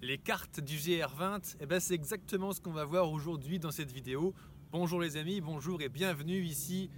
Les 0.00 0.16
cartes 0.16 0.60
du 0.60 0.76
GR20, 0.76 1.56
eh 1.58 1.66
ben 1.66 1.80
c'est 1.80 1.94
exactement 1.94 2.52
ce 2.52 2.60
qu'on 2.60 2.70
va 2.70 2.84
voir 2.84 3.10
aujourd'hui 3.10 3.58
dans 3.58 3.72
cette 3.72 3.90
vidéo. 3.90 4.32
Bonjour 4.70 5.00
les 5.00 5.16
amis, 5.16 5.40
bonjour 5.40 5.82
et 5.82 5.88
bienvenue 5.88 6.40
ici 6.40 6.88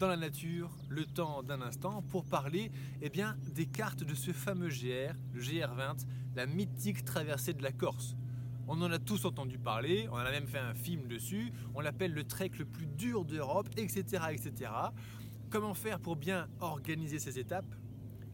dans 0.00 0.08
la 0.08 0.16
nature, 0.16 0.76
le 0.88 1.06
temps 1.06 1.44
d'un 1.44 1.62
instant, 1.62 2.02
pour 2.02 2.24
parler 2.24 2.72
eh 3.00 3.10
bien, 3.10 3.36
des 3.54 3.66
cartes 3.66 4.02
de 4.02 4.12
ce 4.12 4.32
fameux 4.32 4.70
GR, 4.70 5.14
le 5.32 5.40
GR20, 5.40 6.04
la 6.34 6.46
mythique 6.46 7.04
traversée 7.04 7.54
de 7.54 7.62
la 7.62 7.70
Corse. 7.70 8.16
On 8.66 8.82
en 8.82 8.90
a 8.90 8.98
tous 8.98 9.24
entendu 9.24 9.56
parler, 9.56 10.08
on 10.10 10.16
a 10.16 10.30
même 10.32 10.48
fait 10.48 10.58
un 10.58 10.74
film 10.74 11.06
dessus, 11.06 11.52
on 11.76 11.80
l'appelle 11.80 12.12
le 12.12 12.24
trek 12.24 12.50
le 12.58 12.64
plus 12.64 12.86
dur 12.86 13.24
d'Europe, 13.24 13.68
etc., 13.76 14.02
etc. 14.32 14.72
Comment 15.48 15.74
faire 15.74 16.00
pour 16.00 16.16
bien 16.16 16.48
organiser 16.58 17.20
ces 17.20 17.38
étapes? 17.38 17.72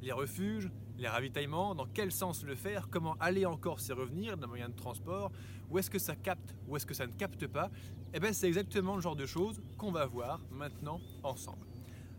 Les 0.00 0.12
refuges, 0.12 0.70
les 0.98 1.08
ravitaillements, 1.08 1.74
dans 1.74 1.86
quel 1.86 2.12
sens 2.12 2.44
le 2.44 2.54
faire, 2.54 2.88
comment 2.88 3.16
aller 3.20 3.46
en 3.46 3.56
Corse 3.56 3.90
et 3.90 3.92
revenir 3.92 4.36
d'un 4.36 4.46
moyen 4.46 4.68
de 4.68 4.74
transport, 4.74 5.32
où 5.70 5.78
est-ce 5.78 5.90
que 5.90 5.98
ça 5.98 6.14
capte, 6.14 6.54
où 6.68 6.76
est-ce 6.76 6.86
que 6.86 6.94
ça 6.94 7.06
ne 7.06 7.12
capte 7.12 7.46
pas, 7.46 7.66
et 7.66 8.18
eh 8.18 8.20
bien 8.20 8.32
c'est 8.32 8.46
exactement 8.46 8.94
le 8.94 9.02
genre 9.02 9.16
de 9.16 9.26
choses 9.26 9.60
qu'on 9.76 9.90
va 9.90 10.06
voir 10.06 10.40
maintenant 10.50 11.00
ensemble. 11.22 11.66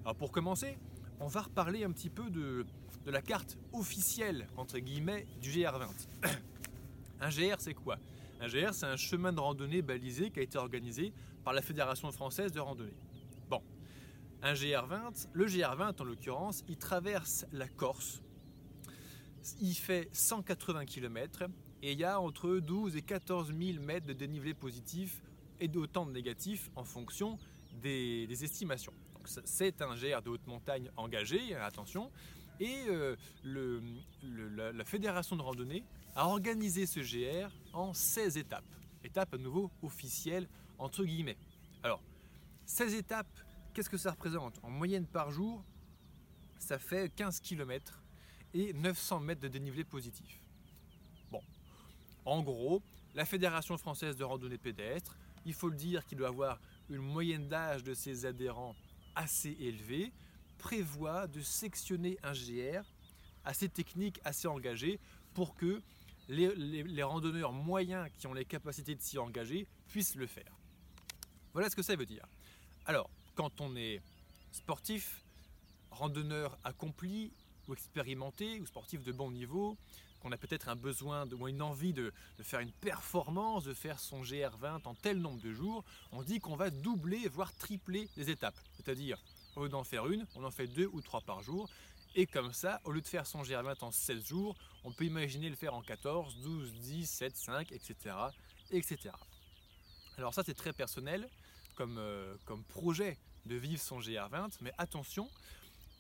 Alors 0.03 0.16
pour 0.16 0.31
commencer, 0.31 0.77
on 1.19 1.27
va 1.27 1.43
reparler 1.43 1.83
un 1.83 1.91
petit 1.91 2.09
peu 2.09 2.30
de, 2.30 2.66
de 3.05 3.11
la 3.11 3.21
carte 3.21 3.57
officielle, 3.71 4.47
entre 4.57 4.80
guillemets, 4.80 5.25
du 5.41 5.52
GR20. 5.52 5.88
un 7.21 7.30
GR 7.30 7.55
c'est 7.59 7.73
quoi? 7.73 7.97
Un 8.41 8.47
GR 8.47 8.73
c'est 8.73 8.88
un 8.88 8.97
chemin 8.97 9.31
de 9.31 9.39
randonnée 9.39 9.81
balisé 9.81 10.31
qui 10.31 10.39
a 10.39 10.44
été 10.44 10.57
organisé 10.57 11.13
par 11.44 11.53
la 11.53 11.61
Fédération 11.61 12.11
française 12.11 12.52
de 12.52 12.59
randonnée. 12.59 12.97
Bon, 13.49 13.61
un 14.41 14.53
GR20, 14.53 15.27
le 15.31 15.45
GR20 15.45 16.02
en 16.02 16.03
l'occurrence, 16.03 16.63
il 16.67 16.77
traverse 16.77 17.45
la 17.53 17.67
Corse, 17.67 18.21
il 19.62 19.76
fait 19.76 20.09
180 20.13 20.85
km 20.85 21.44
et 21.81 21.91
il 21.91 21.99
y 21.99 22.03
a 22.03 22.20
entre 22.20 22.58
12 22.58 22.95
et 22.95 23.02
14 23.02 23.53
000 23.53 23.84
mètres 23.84 24.08
de 24.08 24.13
dénivelé 24.13 24.53
positif 24.53 25.22
et 25.59 25.67
d'autant 25.67 26.06
de 26.06 26.11
négatif 26.11 26.69
en 26.75 26.83
fonction 26.83 27.38
des, 27.81 28.28
estimations. 28.44 28.94
C'est 29.44 29.81
un 29.81 29.95
GR 29.95 30.22
de 30.22 30.30
haute 30.30 30.47
montagne 30.47 30.89
engagé, 30.97 31.56
attention, 31.56 32.11
et 32.59 32.86
euh, 32.88 33.16
la, 33.44 34.86
fédération 34.86 35.36
de 35.36 35.42
randonnée 35.42 35.84
a 36.16 36.28
organisé 36.28 36.86
ce 36.86 37.00
GR 37.00 37.50
en 37.73 37.94
16 37.94 38.38
étapes. 38.38 38.66
Étapes 39.03 39.34
à 39.34 39.38
nouveau 39.38 39.69
officielles 39.84 40.47
entre 40.78 41.03
guillemets. 41.03 41.38
Alors, 41.84 42.02
16 42.66 42.95
étapes, 42.95 43.28
qu'est-ce 43.73 43.89
que 43.89 43.97
ça 43.97 44.12
représente? 44.12 44.59
En 44.64 44.69
moyenne 44.69 45.06
par 45.06 45.31
jour, 45.31 45.64
ça 46.58 46.80
fait 46.80 47.14
15 47.14 47.39
km 47.41 48.02
et 48.56 48.73
900 48.73 49.20
mètres 49.20 49.42
de 49.42 49.50
dénivelé 49.50 49.84
positif. 49.84 50.39
Bon, 51.30 51.42
en 52.23 52.42
gros, 52.42 52.81
la 53.14 53.25
Fédération 53.25 53.78
française 53.78 54.16
de 54.16 54.23
randonnée 54.23 54.58
pédestre, 54.58 55.17
il 55.45 55.53
faut 55.53 55.70
le 55.70 55.75
dire 55.75 56.06
qu'il 56.06 56.17
doit 56.17 56.30
avoir 56.30 56.59
une 56.89 57.02
moyenne 57.02 57.47
d'âge 57.50 57.84
de 57.84 57.94
ses 57.94 58.25
adhérents 58.25 58.75
assez 59.14 59.56
élevée, 59.59 60.12
prévoit 60.58 61.28
de 61.28 61.42
sectionner 61.42 62.17
un 62.23 62.31
GR 62.31 62.84
assez 63.44 63.70
technique, 63.70 64.20
assez 64.23 64.47
engagé, 64.47 65.00
pour 65.34 65.56
que 65.56 65.81
les, 66.30 66.56
les 66.56 67.03
randonneurs 67.03 67.52
moyens 67.52 68.09
qui 68.17 68.25
ont 68.25 68.34
les 68.34 68.45
capacités 68.45 68.95
de 68.95 69.02
s'y 69.02 69.19
engager 69.19 69.67
puissent 69.90 70.16
le 70.16 70.28
faire. 70.28 70.58
Voilà 71.53 71.69
ce 71.69 71.75
que 71.75 71.84
ça 71.84 71.95
veut 71.95 72.06
dire. 72.06 72.25
Alors, 72.86 73.09
quand 73.36 73.62
on 73.62 73.75
est 73.75 74.02
sportif, 74.52 75.23
randonneur 75.92 76.58
accompli, 76.64 77.34
ou 77.67 77.73
ou 77.73 78.66
sportif 78.66 79.03
de 79.03 79.11
bon 79.11 79.31
niveau, 79.31 79.77
qu'on 80.25 80.31
a 80.31 80.38
peut-être 80.38 80.69
un 80.69 80.75
besoin 80.75 81.27
ou 81.33 81.47
une 81.47 81.61
envie 81.61 81.94
de, 81.94 82.11
faire 82.41 82.59
une 82.59 82.72
performance, 82.72 83.63
de 83.63 83.73
faire 83.73 83.99
son 83.99 84.23
GR20 84.23 84.81
en 84.85 84.95
tel 84.95 85.19
nombre 85.19 85.39
de 85.39 85.53
jours, 85.53 85.83
on 86.11 86.23
dit 86.23 86.39
qu'on 86.39 86.55
va 86.55 86.72
doubler, 86.72 87.27
voire 87.27 87.53
tripler 87.55 88.09
les 88.17 88.30
étapes. 88.30 88.57
C'est-à-dire, 88.75 89.22
au 89.55 89.63
lieu 89.63 89.69
d'en 89.69 89.83
faire 89.83 90.07
une, 90.07 90.25
on 90.35 90.44
en 90.44 90.51
fait 90.51 90.67
deux 90.67 90.90
ou 90.94 91.01
trois 91.01 91.22
par 91.22 91.44
jour. 91.44 91.69
Et 92.16 92.25
comme 92.25 92.53
ça, 92.53 92.81
au 92.85 92.91
lieu 92.91 93.01
de 93.01 93.07
faire 93.07 93.28
son 93.28 93.44
GR20 93.44 93.84
en 93.84 93.91
16 93.91 94.25
jours, 94.25 94.56
on 94.84 94.91
peut 94.91 95.06
imaginer 95.06 95.50
le 95.50 95.56
faire 95.56 95.73
en 95.73 95.81
14, 95.81 96.38
12, 96.41 96.73
10, 96.73 97.06
7, 97.09 97.35
5, 97.35 97.72
etc. 97.72 98.16
etc. 98.72 98.97
Alors 100.17 100.34
ça, 100.34 100.41
c'est 100.44 100.53
très 100.53 100.73
personnel 100.73 101.29
comme, 101.75 101.97
euh, 101.97 102.35
comme 102.45 102.63
projet 102.63 103.19
de 103.45 103.56
vivre 103.56 103.81
son 103.81 104.00
GR20, 104.00 104.57
mais 104.61 104.72
attention, 104.78 105.29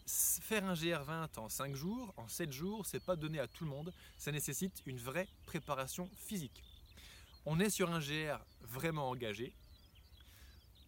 faire 0.05 0.63
un 0.65 0.73
GR20 0.73 1.39
en 1.39 1.49
5 1.49 1.75
jours, 1.75 2.13
en 2.17 2.27
7 2.27 2.51
jours, 2.51 2.85
c'est 2.85 3.03
pas 3.03 3.15
donné 3.15 3.39
à 3.39 3.47
tout 3.47 3.63
le 3.63 3.69
monde. 3.69 3.93
Ça 4.17 4.31
nécessite 4.31 4.83
une 4.85 4.97
vraie 4.97 5.27
préparation 5.45 6.09
physique. 6.15 6.63
On 7.45 7.59
est 7.59 7.69
sur 7.69 7.91
un 7.91 7.99
GR 7.99 8.39
vraiment 8.61 9.09
engagé. 9.09 9.53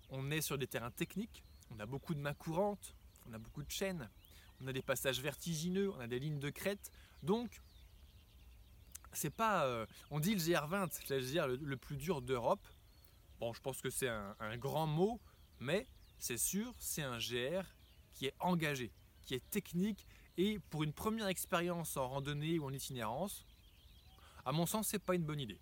On 0.09 0.31
est 0.31 0.41
sur 0.41 0.57
des 0.57 0.67
terrains 0.67 0.91
techniques. 0.91 1.43
On 1.71 1.79
a 1.79 1.85
beaucoup 1.85 2.13
de 2.13 2.19
mains 2.19 2.33
courantes. 2.33 2.95
On 3.27 3.33
a 3.33 3.37
beaucoup 3.37 3.63
de 3.63 3.71
chaînes. 3.71 4.09
On 4.61 4.67
a 4.67 4.73
des 4.73 4.81
passages 4.81 5.19
vertigineux. 5.19 5.91
On 5.91 5.99
a 5.99 6.07
des 6.07 6.19
lignes 6.19 6.39
de 6.39 6.49
crête. 6.49 6.91
Donc, 7.23 7.61
c'est 9.13 9.31
pas. 9.31 9.65
Euh, 9.65 9.85
on 10.11 10.19
dit 10.19 10.33
le 10.33 10.39
GR20, 10.39 10.89
c'est 10.91 11.09
le 11.09 11.19
GR 11.19 11.47
le, 11.47 11.77
plus 11.77 11.97
dur 11.97 12.21
d'Europe. 12.21 12.65
Bon, 13.39 13.53
je 13.53 13.61
pense 13.61 13.81
que 13.81 13.89
c'est 13.89 14.07
un 14.07 14.57
grand 14.57 14.87
mot, 14.87 15.19
mais 15.59 15.87
c'est 16.17 16.37
sûr, 16.37 16.73
c'est 16.79 17.03
un 17.03 17.17
GR 17.19 17.63
qui 18.13 18.25
est 18.25 18.33
engagé 18.39 18.91
qui 19.27 19.35
est 19.35 19.49
technique 19.51 20.07
et 20.37 20.57
pour 20.71 20.83
une 20.83 20.93
première 20.93 21.27
expérience 21.27 21.97
en 21.97 22.07
randonnée 22.07 22.57
ou 22.57 22.65
en 22.65 22.73
itinérance, 22.73 23.45
à 24.45 24.51
mon 24.51 24.65
sens, 24.65 24.87
c'est 24.87 24.99
pas 24.99 25.13
une 25.13 25.23
bonne 25.23 25.41
idée. 25.41 25.59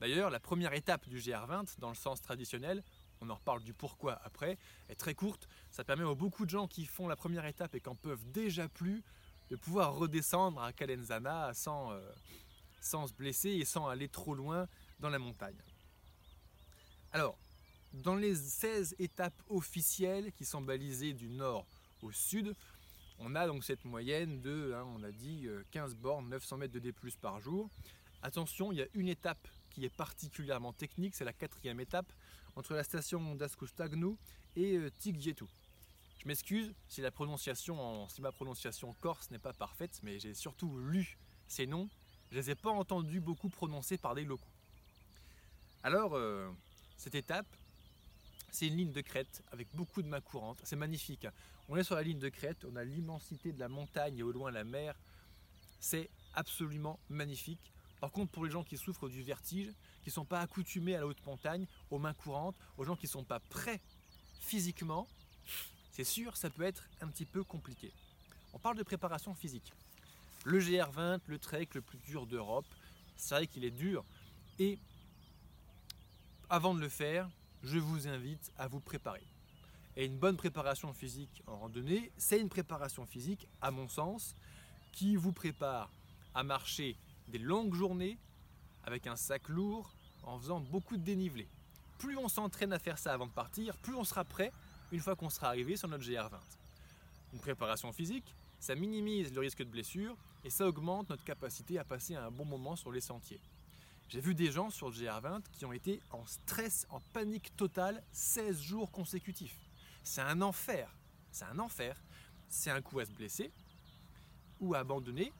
D'ailleurs, 0.00 0.28
la 0.28 0.40
première 0.40 0.74
étape 0.74 1.08
du 1.08 1.18
GR20, 1.18 1.78
dans 1.78 1.88
le 1.88 1.94
sens 1.94 2.20
traditionnel, 2.20 2.82
on 3.20 3.30
en 3.30 3.36
reparle 3.36 3.62
du 3.62 3.72
pourquoi 3.72 4.20
après, 4.24 4.58
est 4.88 4.96
très 4.96 5.14
courte. 5.14 5.48
Ça 5.70 5.84
permet 5.84 6.04
à 6.04 6.14
beaucoup 6.14 6.44
de 6.44 6.50
gens 6.50 6.66
qui 6.66 6.84
font 6.84 7.08
la 7.08 7.16
première 7.16 7.46
étape 7.46 7.74
et 7.74 7.80
qui 7.80 7.88
en 7.88 7.94
peuvent 7.94 8.24
déjà 8.32 8.68
plus 8.68 9.02
de 9.50 9.56
pouvoir 9.56 9.94
redescendre 9.94 10.60
à 10.60 10.72
Calenzana 10.72 11.54
sans, 11.54 11.92
euh, 11.92 12.00
sans 12.80 13.06
se 13.06 13.12
blesser 13.12 13.50
et 13.50 13.64
sans 13.64 13.86
aller 13.86 14.08
trop 14.08 14.34
loin 14.34 14.66
dans 14.98 15.10
la 15.10 15.18
montagne. 15.18 15.56
Alors, 17.12 17.38
dans 17.92 18.16
les 18.16 18.34
16 18.34 18.96
étapes 18.98 19.40
officielles 19.48 20.32
qui 20.32 20.44
sont 20.44 20.60
balisées 20.60 21.12
du 21.12 21.28
nord 21.28 21.66
au 22.02 22.10
sud, 22.10 22.54
on 23.18 23.34
a 23.34 23.46
donc 23.46 23.64
cette 23.64 23.84
moyenne 23.84 24.40
de, 24.40 24.74
hein, 24.74 24.84
on 24.96 25.02
a 25.02 25.10
dit, 25.10 25.48
15 25.70 25.92
euh, 25.92 25.96
bornes, 25.96 26.28
900 26.28 26.56
mètres 26.58 26.74
de 26.74 26.78
D+, 26.78 26.92
par 27.20 27.40
jour. 27.40 27.70
Attention, 28.22 28.72
il 28.72 28.78
y 28.78 28.82
a 28.82 28.86
une 28.94 29.08
étape 29.08 29.48
qui 29.70 29.84
est 29.84 29.94
particulièrement 29.94 30.72
technique, 30.72 31.14
c'est 31.14 31.24
la 31.24 31.32
quatrième 31.32 31.80
étape, 31.80 32.12
entre 32.56 32.74
la 32.74 32.84
station 32.84 33.34
d'Ascostagnou 33.34 34.16
et 34.56 34.76
euh, 34.76 34.90
Tigietu. 34.98 35.44
Je 36.18 36.28
m'excuse 36.28 36.72
si 36.88 37.00
la 37.00 37.10
prononciation, 37.10 38.08
si 38.08 38.22
ma 38.22 38.32
prononciation 38.32 38.94
corse 39.00 39.30
n'est 39.30 39.38
pas 39.38 39.52
parfaite, 39.52 40.00
mais 40.02 40.18
j'ai 40.18 40.34
surtout 40.34 40.78
lu 40.78 41.18
ces 41.46 41.66
noms, 41.66 41.88
je 42.30 42.36
ne 42.36 42.40
les 42.40 42.50
ai 42.50 42.54
pas 42.54 42.70
entendus 42.70 43.20
beaucoup 43.20 43.48
prononcés 43.48 43.98
par 43.98 44.14
des 44.14 44.24
locaux. 44.24 44.48
Alors, 45.82 46.14
euh, 46.14 46.50
cette 46.96 47.14
étape, 47.14 47.46
c'est 48.50 48.68
une 48.68 48.76
ligne 48.76 48.92
de 48.92 49.02
crête 49.02 49.42
avec 49.52 49.68
beaucoup 49.74 50.00
de 50.00 50.08
mains 50.08 50.20
courantes. 50.20 50.60
C'est 50.64 50.76
magnifique. 50.76 51.26
On 51.68 51.76
est 51.76 51.84
sur 51.84 51.94
la 51.94 52.02
ligne 52.02 52.18
de 52.18 52.28
crête, 52.28 52.64
on 52.70 52.76
a 52.76 52.84
l'immensité 52.84 53.52
de 53.52 53.58
la 53.58 53.68
montagne 53.68 54.18
et 54.18 54.22
au 54.22 54.32
loin 54.32 54.50
la 54.50 54.64
mer. 54.64 54.94
C'est 55.80 56.10
absolument 56.34 56.98
magnifique. 57.08 57.72
Par 58.00 58.10
contre, 58.10 58.32
pour 58.32 58.44
les 58.44 58.50
gens 58.50 58.64
qui 58.64 58.76
souffrent 58.76 59.08
du 59.08 59.22
vertige, 59.22 59.72
qui 60.02 60.10
ne 60.10 60.12
sont 60.12 60.24
pas 60.26 60.40
accoutumés 60.40 60.94
à 60.94 61.00
la 61.00 61.06
haute 61.06 61.24
montagne, 61.24 61.66
aux 61.90 61.98
mains 61.98 62.12
courantes, 62.12 62.56
aux 62.76 62.84
gens 62.84 62.96
qui 62.96 63.06
ne 63.06 63.10
sont 63.10 63.24
pas 63.24 63.40
prêts 63.40 63.80
physiquement, 64.40 65.08
c'est 65.92 66.04
sûr, 66.04 66.36
ça 66.36 66.50
peut 66.50 66.64
être 66.64 66.84
un 67.00 67.08
petit 67.08 67.24
peu 67.24 67.44
compliqué. 67.44 67.92
On 68.52 68.58
parle 68.58 68.76
de 68.76 68.82
préparation 68.82 69.34
physique. 69.34 69.72
Le 70.44 70.60
GR20, 70.60 71.20
le 71.26 71.38
trek 71.38 71.68
le 71.74 71.80
plus 71.80 71.98
dur 71.98 72.26
d'Europe, 72.26 72.66
c'est 73.16 73.34
vrai 73.36 73.46
qu'il 73.46 73.64
est 73.64 73.70
dur. 73.70 74.04
Et 74.58 74.78
avant 76.50 76.74
de 76.74 76.80
le 76.80 76.88
faire, 76.88 77.30
je 77.62 77.78
vous 77.78 78.06
invite 78.06 78.52
à 78.58 78.68
vous 78.68 78.80
préparer. 78.80 79.24
Et 79.96 80.06
une 80.06 80.18
bonne 80.18 80.36
préparation 80.36 80.92
physique 80.92 81.42
en 81.46 81.56
randonnée, 81.56 82.10
c'est 82.16 82.40
une 82.40 82.48
préparation 82.48 83.06
physique, 83.06 83.48
à 83.60 83.70
mon 83.70 83.88
sens, 83.88 84.34
qui 84.92 85.16
vous 85.16 85.32
prépare 85.32 85.90
à 86.34 86.42
marcher 86.42 86.96
des 87.28 87.38
longues 87.38 87.74
journées 87.74 88.18
avec 88.84 89.06
un 89.06 89.16
sac 89.16 89.48
lourd 89.48 89.94
en 90.24 90.38
faisant 90.38 90.60
beaucoup 90.60 90.96
de 90.96 91.02
dénivelé. 91.02 91.46
Plus 91.98 92.16
on 92.16 92.28
s'entraîne 92.28 92.72
à 92.72 92.78
faire 92.78 92.98
ça 92.98 93.12
avant 93.12 93.26
de 93.26 93.32
partir, 93.32 93.76
plus 93.78 93.94
on 93.94 94.04
sera 94.04 94.24
prêt 94.24 94.52
une 94.92 95.00
fois 95.00 95.16
qu'on 95.16 95.30
sera 95.30 95.48
arrivé 95.48 95.76
sur 95.76 95.88
notre 95.88 96.04
GR20. 96.04 96.30
Une 97.32 97.40
préparation 97.40 97.92
physique, 97.92 98.34
ça 98.60 98.74
minimise 98.74 99.32
le 99.32 99.40
risque 99.40 99.58
de 99.58 99.70
blessure 99.70 100.16
et 100.44 100.50
ça 100.50 100.66
augmente 100.66 101.08
notre 101.08 101.24
capacité 101.24 101.78
à 101.78 101.84
passer 101.84 102.14
un 102.14 102.30
bon 102.30 102.44
moment 102.44 102.76
sur 102.76 102.90
les 102.90 103.00
sentiers. 103.00 103.40
J'ai 104.08 104.20
vu 104.20 104.34
des 104.34 104.50
gens 104.50 104.70
sur 104.70 104.90
le 104.90 104.94
GR20 104.94 105.42
qui 105.52 105.64
ont 105.64 105.72
été 105.72 106.00
en 106.10 106.26
stress, 106.26 106.86
en 106.90 107.00
panique 107.12 107.56
totale 107.56 108.02
16 108.12 108.60
jours 108.60 108.90
consécutifs. 108.90 109.63
C'est 110.04 110.20
un 110.20 110.40
enfer. 110.42 110.88
C'est 111.32 111.46
un 111.46 111.58
enfer. 111.58 112.00
C'est 112.48 112.70
un 112.70 112.80
coup 112.80 113.00
à 113.00 113.04
se 113.04 113.10
blesser, 113.10 113.50
ou 114.60 114.74
à 114.74 114.78
abandonner, 114.78 115.32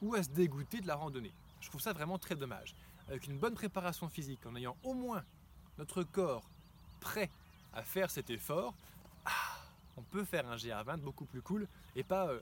ou 0.00 0.14
à 0.14 0.22
se 0.22 0.30
dégoûter 0.30 0.80
de 0.80 0.86
la 0.86 0.94
randonnée. 0.94 1.32
Je 1.60 1.68
trouve 1.68 1.80
ça 1.82 1.92
vraiment 1.92 2.18
très 2.18 2.36
dommage. 2.36 2.74
Avec 3.08 3.26
une 3.26 3.38
bonne 3.38 3.54
préparation 3.54 4.08
physique, 4.08 4.46
en 4.46 4.54
ayant 4.56 4.76
au 4.82 4.94
moins 4.94 5.24
notre 5.76 6.04
corps 6.04 6.48
prêt 7.00 7.28
à 7.74 7.82
faire 7.82 8.10
cet 8.10 8.30
effort, 8.30 8.74
ah, 9.26 9.58
on 9.96 10.02
peut 10.02 10.24
faire 10.24 10.48
un 10.48 10.56
GR20 10.56 11.00
beaucoup 11.00 11.26
plus 11.26 11.42
cool 11.42 11.68
et 11.96 12.04
pas 12.04 12.28
euh, 12.28 12.40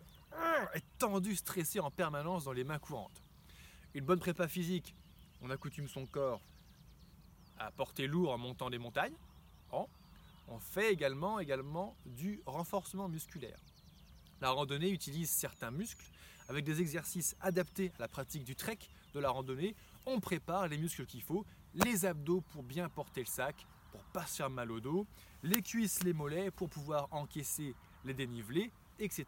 être 0.75 0.87
tendu, 0.99 1.35
stressé 1.35 1.81
en 1.81 1.91
permanence 1.91 2.45
dans 2.45 2.53
les 2.53 2.65
mains 2.65 2.79
courantes. 2.79 3.23
Une 3.95 4.05
bonne 4.05 4.21
prépa 4.21 4.47
physique, 4.47 4.95
on 5.43 5.51
accoutume 5.51 5.89
son 5.89 6.07
corps 6.07 6.43
à 7.59 7.71
porter 7.71 8.07
lourd 8.07 8.33
en 8.33 8.39
montant 8.39 8.69
des 8.71 8.79
montagnes. 8.79 9.17
On 10.49 10.59
fait 10.59 10.93
également, 10.93 11.97
du 12.05 12.41
renforcement 12.47 13.09
musculaire. 13.09 13.59
La 14.41 14.51
randonnée 14.51 14.91
utilise 14.91 15.31
certains 15.31 15.71
muscles. 15.71 16.07
Avec 16.49 16.65
des 16.65 16.81
exercices 16.81 17.35
adaptés 17.41 17.91
à 17.99 18.03
la 18.03 18.09
pratique 18.09 18.45
du 18.45 18.55
trek 18.55 18.79
de 19.15 19.19
la 19.19 19.31
randonnée, 19.31 19.75
on 20.05 20.21
prépare 20.21 20.69
les 20.69 20.79
muscles 20.79 21.05
qu'il 21.05 21.23
faut, 21.23 21.45
les 21.75 22.07
abdos 22.07 22.41
pour 22.53 22.63
bien 22.63 22.89
porter 22.89 23.21
le 23.21 23.27
sac, 23.27 23.67
pour 23.91 24.05
pas 24.05 24.27
se 24.27 24.37
faire 24.37 24.51
mal 24.51 24.71
au 24.71 24.79
dos, 24.79 25.07
les 25.43 25.61
cuisses, 25.63 26.05
les 26.05 26.13
mollets 26.13 26.53
pour 26.53 26.69
pouvoir 26.69 27.09
encaisser 27.11 27.75
les 28.05 28.15
dénivelés, 28.15 28.71
etc. 29.01 29.27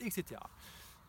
etc. 0.00 0.40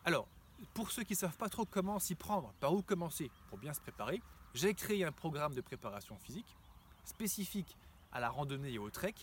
Alors, 0.06 0.26
pour 0.72 0.90
ceux 0.90 1.02
qui 1.02 1.12
ne 1.12 1.18
savent 1.18 1.36
pas 1.36 1.50
trop 1.50 1.66
comment 1.66 1.98
s'y 1.98 2.14
prendre, 2.14 2.54
par 2.60 2.72
où 2.72 2.80
commencer 2.80 3.30
pour 3.48 3.58
bien 3.58 3.74
se 3.74 3.80
préparer, 3.80 4.22
j'ai 4.54 4.72
créé 4.72 5.04
un 5.04 5.12
programme 5.12 5.54
de 5.54 5.60
préparation 5.60 6.16
physique 6.16 6.56
spécifique 7.04 7.76
à 8.12 8.20
la 8.20 8.30
randonnée 8.30 8.72
et 8.72 8.78
au 8.78 8.88
trek, 8.88 9.14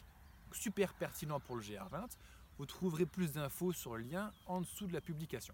super 0.53 0.93
pertinent 0.93 1.39
pour 1.39 1.55
le 1.55 1.61
GR20. 1.61 2.07
Vous 2.57 2.65
trouverez 2.65 3.05
plus 3.05 3.31
d'infos 3.31 3.73
sur 3.73 3.97
le 3.97 4.03
lien 4.03 4.31
en 4.45 4.61
dessous 4.61 4.87
de 4.87 4.93
la 4.93 5.01
publication. 5.01 5.53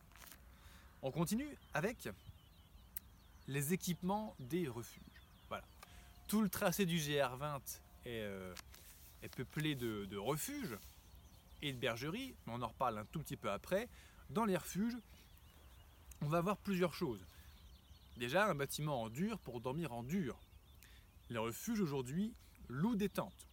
On 1.01 1.11
continue 1.11 1.57
avec 1.73 2.09
les 3.47 3.73
équipements 3.73 4.35
des 4.39 4.67
refuges. 4.67 5.03
Voilà. 5.47 5.63
Tout 6.27 6.41
le 6.41 6.49
tracé 6.49 6.85
du 6.85 6.97
GR20 6.97 7.61
euh, 8.07 8.53
est, 9.21 9.33
peuplé 9.33 9.75
de, 9.75 10.05
de, 10.05 10.17
refuges 10.17 10.77
et 11.61 11.71
de 11.71 11.77
bergeries, 11.77 12.35
mais 12.45 12.53
on 12.55 12.61
en 12.61 12.67
reparle 12.67 12.97
un 12.97 13.05
tout 13.05 13.19
petit 13.19 13.37
peu 13.37 13.49
après. 13.49 13.87
Dans 14.29 14.45
les 14.45 14.57
refuges, 14.57 14.97
on 16.21 16.27
va 16.27 16.41
voir 16.41 16.57
plusieurs 16.57 16.93
choses. 16.93 17.23
Déjà, 18.17 18.47
un 18.47 18.55
bâtiment 18.55 19.03
en 19.03 19.09
dur 19.09 19.39
pour 19.39 19.61
dormir 19.61 19.93
en 19.93 20.03
dur. 20.03 20.37
Les 21.29 21.37
refuges 21.37 21.79
aujourd'hui 21.79 22.33
louent 22.67 22.95
des 22.95 23.09
tentes. 23.09 23.46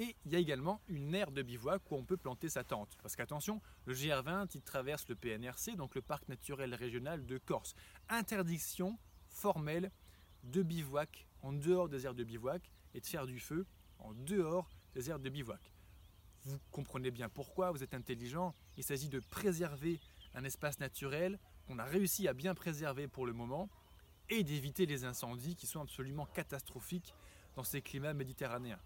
Et 0.00 0.16
il 0.24 0.32
y 0.32 0.36
a 0.36 0.38
également 0.38 0.80
une 0.88 1.14
aire 1.14 1.30
de 1.30 1.42
bivouac 1.42 1.82
où 1.90 1.94
on 1.94 2.04
peut 2.04 2.16
planter 2.16 2.48
sa 2.48 2.64
tente. 2.64 2.96
Parce 3.02 3.16
qu'attention, 3.16 3.60
le 3.84 3.92
GR20, 3.92 4.48
il 4.54 4.62
traverse 4.62 5.06
le 5.10 5.14
PNRC, 5.14 5.76
donc 5.76 5.94
le 5.94 6.00
parc 6.00 6.26
naturel 6.26 6.74
régional 6.74 7.26
de 7.26 7.36
Corse. 7.36 7.74
Interdiction 8.08 8.98
formelle 9.28 9.92
de 10.42 10.62
bivouac 10.62 11.28
en 11.42 11.52
dehors 11.52 11.90
des 11.90 12.06
aires 12.06 12.14
de 12.14 12.24
bivouac 12.24 12.70
et 12.94 13.00
de 13.02 13.06
faire 13.06 13.26
du 13.26 13.38
feu 13.40 13.66
en 13.98 14.14
dehors 14.14 14.70
des 14.94 15.10
aires 15.10 15.18
de 15.18 15.28
bivouac. 15.28 15.70
Vous 16.44 16.58
comprenez 16.70 17.10
bien 17.10 17.28
pourquoi, 17.28 17.70
vous 17.70 17.82
êtes 17.82 17.92
intelligent. 17.92 18.54
Il 18.78 18.84
s'agit 18.84 19.10
de 19.10 19.20
préserver 19.20 20.00
un 20.32 20.44
espace 20.44 20.80
naturel 20.80 21.38
qu'on 21.66 21.78
a 21.78 21.84
réussi 21.84 22.26
à 22.26 22.32
bien 22.32 22.54
préserver 22.54 23.06
pour 23.06 23.26
le 23.26 23.34
moment 23.34 23.68
et 24.30 24.44
d'éviter 24.44 24.86
les 24.86 25.04
incendies 25.04 25.56
qui 25.56 25.66
sont 25.66 25.82
absolument 25.82 26.24
catastrophiques 26.24 27.14
dans 27.54 27.64
ces 27.64 27.82
climats 27.82 28.14
méditerranéens 28.14 28.80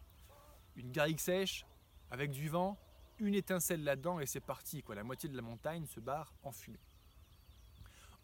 une 0.77 0.91
garrigue 0.91 1.21
sèche, 1.21 1.65
avec 2.11 2.31
du 2.31 2.49
vent, 2.49 2.79
une 3.19 3.35
étincelle 3.35 3.85
là-dedans 3.85 4.21
et 4.21 4.27
c'est 4.27 4.41
parti. 4.41 4.83
La 4.89 5.05
moitié 5.05 5.29
de 5.29 5.37
la 5.37 5.43
montagne 5.43 5.87
se 5.87 6.01
barre 6.01 6.35
en 6.43 6.53
fumée. 6.53 6.81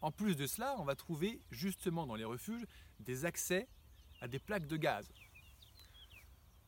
En 0.01 0.11
plus 0.11 0.35
de 0.35 0.47
cela, 0.47 0.75
on 0.79 0.83
va 0.83 0.95
trouver 0.95 1.41
justement 1.51 2.07
dans 2.07 2.15
les 2.15 2.23
refuges 2.23 2.65
des 2.99 3.25
accès 3.25 3.67
à 4.19 4.27
des 4.27 4.39
plaques 4.39 4.67
de 4.67 4.77
gaz. 4.77 5.11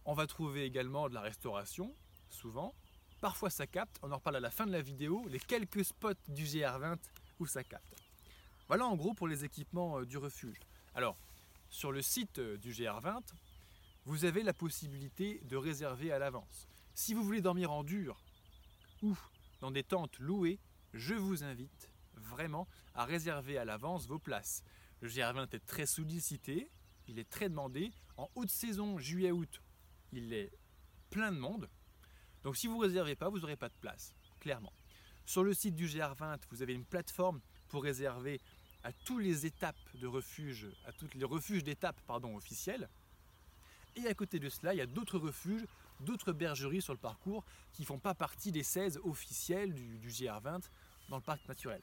On 0.05 0.13
va 0.13 0.27
trouver 0.27 0.65
également 0.65 1.09
de 1.09 1.13
la 1.13 1.21
restauration, 1.21 1.95
souvent. 2.29 2.73
Parfois 3.21 3.49
ça 3.49 3.65
capte, 3.65 3.97
on 4.03 4.11
en 4.11 4.17
reparle 4.17 4.35
à 4.35 4.41
la 4.41 4.51
fin 4.51 4.65
de 4.65 4.71
la 4.71 4.81
vidéo, 4.81 5.25
les 5.29 5.39
quelques 5.39 5.85
spots 5.85 6.13
du 6.27 6.43
GR20 6.43 6.97
où 7.39 7.45
ça 7.45 7.63
capte. 7.63 7.95
Voilà 8.67 8.85
en 8.85 8.95
gros 8.95 9.13
pour 9.13 9.27
les 9.27 9.45
équipements 9.45 9.99
euh, 9.99 10.05
du 10.05 10.17
refuge. 10.17 10.59
Alors, 10.95 11.17
sur 11.69 11.91
le 11.91 12.01
site 12.01 12.39
euh, 12.39 12.57
du 12.57 12.71
GR20, 12.71 13.21
vous 14.05 14.25
avez 14.25 14.43
la 14.43 14.53
possibilité 14.53 15.39
de 15.43 15.55
réserver 15.55 16.11
à 16.11 16.19
l'avance. 16.19 16.67
Si 16.93 17.13
vous 17.13 17.23
voulez 17.23 17.41
dormir 17.41 17.71
en 17.71 17.83
dur 17.83 18.21
ou 19.01 19.17
dans 19.61 19.71
des 19.71 19.83
tentes 19.83 20.19
louées, 20.19 20.59
je 20.93 21.13
vous 21.13 21.43
invite 21.43 21.89
vraiment 22.15 22.67
à 22.93 23.05
réserver 23.05 23.57
à 23.57 23.65
l'avance 23.65 24.07
vos 24.07 24.19
places. 24.19 24.63
Le 25.01 25.09
GR20 25.09 25.55
est 25.55 25.65
très 25.65 25.85
sollicité, 25.85 26.69
il 27.07 27.19
est 27.19 27.29
très 27.29 27.49
demandé. 27.49 27.91
En 28.17 28.29
haute 28.35 28.51
saison, 28.51 28.99
juillet-août, 28.99 29.61
il 30.11 30.33
est 30.33 30.51
plein 31.09 31.31
de 31.31 31.39
monde. 31.39 31.69
Donc 32.43 32.57
si 32.57 32.67
vous 32.67 32.77
ne 32.77 32.83
réservez 32.83 33.15
pas, 33.15 33.29
vous 33.29 33.39
n'aurez 33.39 33.55
pas 33.55 33.69
de 33.69 33.75
place, 33.79 34.13
clairement. 34.39 34.73
Sur 35.25 35.43
le 35.43 35.53
site 35.53 35.75
du 35.75 35.87
GR20, 35.87 36.39
vous 36.51 36.61
avez 36.61 36.73
une 36.73 36.85
plateforme 36.85 37.41
pour 37.69 37.83
réserver 37.83 38.41
à 38.83 38.91
toutes 38.91 39.23
les 39.23 39.45
étapes 39.45 39.79
de 39.95 40.07
refuge, 40.07 40.67
à 40.85 40.91
tous 40.91 41.07
les 41.15 41.23
refuges 41.23 41.63
d'étapes 41.63 41.99
pardon 42.05 42.35
officiels. 42.35 42.89
Et 43.95 44.07
à 44.07 44.13
côté 44.13 44.39
de 44.39 44.49
cela, 44.49 44.73
il 44.73 44.77
y 44.77 44.81
a 44.81 44.85
d'autres 44.85 45.19
refuges, 45.19 45.65
d'autres 45.99 46.33
bergeries 46.33 46.81
sur 46.81 46.93
le 46.93 46.99
parcours 46.99 47.43
qui 47.73 47.83
ne 47.83 47.87
font 47.87 47.99
pas 47.99 48.13
partie 48.13 48.51
des 48.51 48.63
16 48.63 48.99
officiels 49.03 49.73
du, 49.73 50.09
GR20 50.09 50.61
dans 51.09 51.17
le 51.17 51.21
parc 51.21 51.47
naturel. 51.47 51.81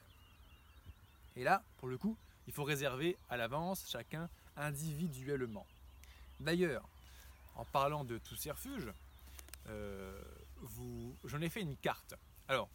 Et 1.35 1.43
là, 1.43 1.63
pour 1.77 1.87
le 1.87 1.97
coup, 1.97 2.17
il 2.47 2.53
faut 2.53 2.63
réserver 2.63 3.17
à 3.29 3.37
l'avance 3.37 3.85
chacun 3.87 4.29
individuellement. 4.57 5.65
D'ailleurs, 6.39 6.87
en 7.55 7.65
parlant 7.65 8.03
de 8.03 8.17
tous 8.17 8.35
ces 8.35 8.51
refuges, 8.51 8.91
euh, 9.67 10.21
j'en 11.23 11.41
ai 11.41 11.49
fait 11.49 11.61
une 11.61 11.77
carte. 11.77 12.15
Alors, 12.47 12.69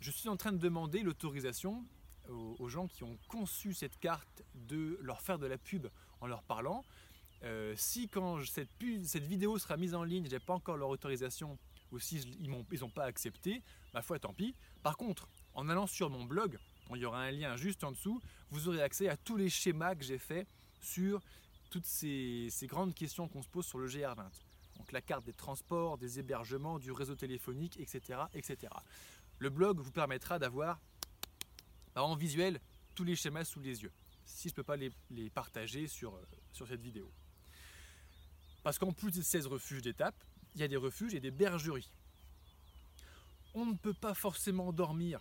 je 0.00 0.10
suis 0.10 0.28
en 0.28 0.36
train 0.36 0.52
de 0.52 0.58
demander 0.58 1.02
l'autorisation 1.02 1.84
aux, 2.28 2.68
gens 2.68 2.86
qui 2.86 3.02
ont 3.02 3.18
conçu 3.28 3.74
cette 3.74 3.98
carte 3.98 4.42
de 4.54 4.98
leur 5.02 5.20
faire 5.20 5.38
de 5.38 5.46
la 5.46 5.58
pub 5.58 5.88
en 6.20 6.26
leur 6.26 6.42
parlant. 6.42 6.84
Euh, 7.42 7.74
si 7.76 8.08
quand 8.08 8.38
cette, 8.44 8.68
vidéo 9.22 9.58
sera 9.58 9.76
mise 9.76 9.94
en 9.94 10.04
ligne, 10.04 10.26
je 10.26 10.30
n'ai 10.30 10.40
pas 10.40 10.54
encore 10.54 10.76
leur 10.76 10.88
autorisation 10.88 11.58
ou 11.92 11.98
si 11.98 12.20
ils 12.40 12.50
n'ont 12.50 12.90
pas 12.90 13.04
accepté, 13.04 13.62
ma 13.94 14.02
foi 14.02 14.18
tant 14.18 14.32
pis. 14.32 14.54
Par 14.82 14.96
contre, 14.96 15.28
en 15.54 15.68
allant 15.68 15.86
sur 15.86 16.10
mon 16.10 16.24
blog, 16.24 16.58
il 16.94 17.00
y 17.00 17.04
aura 17.04 17.22
un 17.22 17.30
lien 17.30 17.56
juste 17.56 17.84
en 17.84 17.92
dessous, 17.92 18.20
vous 18.50 18.68
aurez 18.68 18.82
accès 18.82 19.08
à 19.08 19.16
tous 19.16 19.36
les 19.36 19.48
schémas 19.48 19.94
que 19.94 20.04
j'ai 20.04 20.18
faits 20.18 20.46
sur 20.80 21.20
toutes 21.70 21.86
ces, 21.86 22.50
grandes 22.64 22.94
questions 22.94 23.28
qu'on 23.28 23.42
se 23.42 23.48
pose 23.48 23.66
sur 23.66 23.78
le 23.78 23.88
GR20. 23.88 24.24
Donc 24.76 24.92
la 24.92 25.00
carte 25.00 25.24
des 25.24 25.32
transports, 25.32 25.98
des 25.98 26.18
hébergements, 26.18 26.78
du 26.78 26.90
réseau 26.90 27.14
téléphonique, 27.14 27.78
etc. 27.78 28.20
etc. 28.34 28.72
Le 29.38 29.50
blog 29.50 29.78
vous 29.78 29.92
permettra 29.92 30.38
d'avoir 30.38 30.80
bah, 31.94 32.02
en 32.02 32.16
visuel 32.16 32.60
tous 32.94 33.04
les 33.04 33.16
schémas 33.16 33.44
sous 33.44 33.60
les 33.60 33.82
yeux, 33.82 33.92
si 34.24 34.48
je 34.48 34.52
ne 34.52 34.56
peux 34.56 34.64
pas 34.64 34.76
les, 34.76 34.90
partager 35.30 35.84
euh, 35.84 36.08
sur 36.52 36.66
cette 36.66 36.80
vidéo. 36.80 37.10
Parce 38.62 38.78
qu'en 38.78 38.92
plus 38.92 39.12
de 39.12 39.22
16 39.22 39.46
refuges 39.46 39.82
d'étape, 39.82 40.14
il 40.54 40.60
y 40.60 40.64
a 40.64 40.68
des 40.68 40.76
refuges 40.76 41.14
et 41.14 41.20
des 41.20 41.30
bergeries. 41.30 41.90
On 43.54 43.66
ne 43.66 43.74
peut 43.74 43.94
pas 43.94 44.14
forcément 44.14 44.72
dormir 44.72 45.20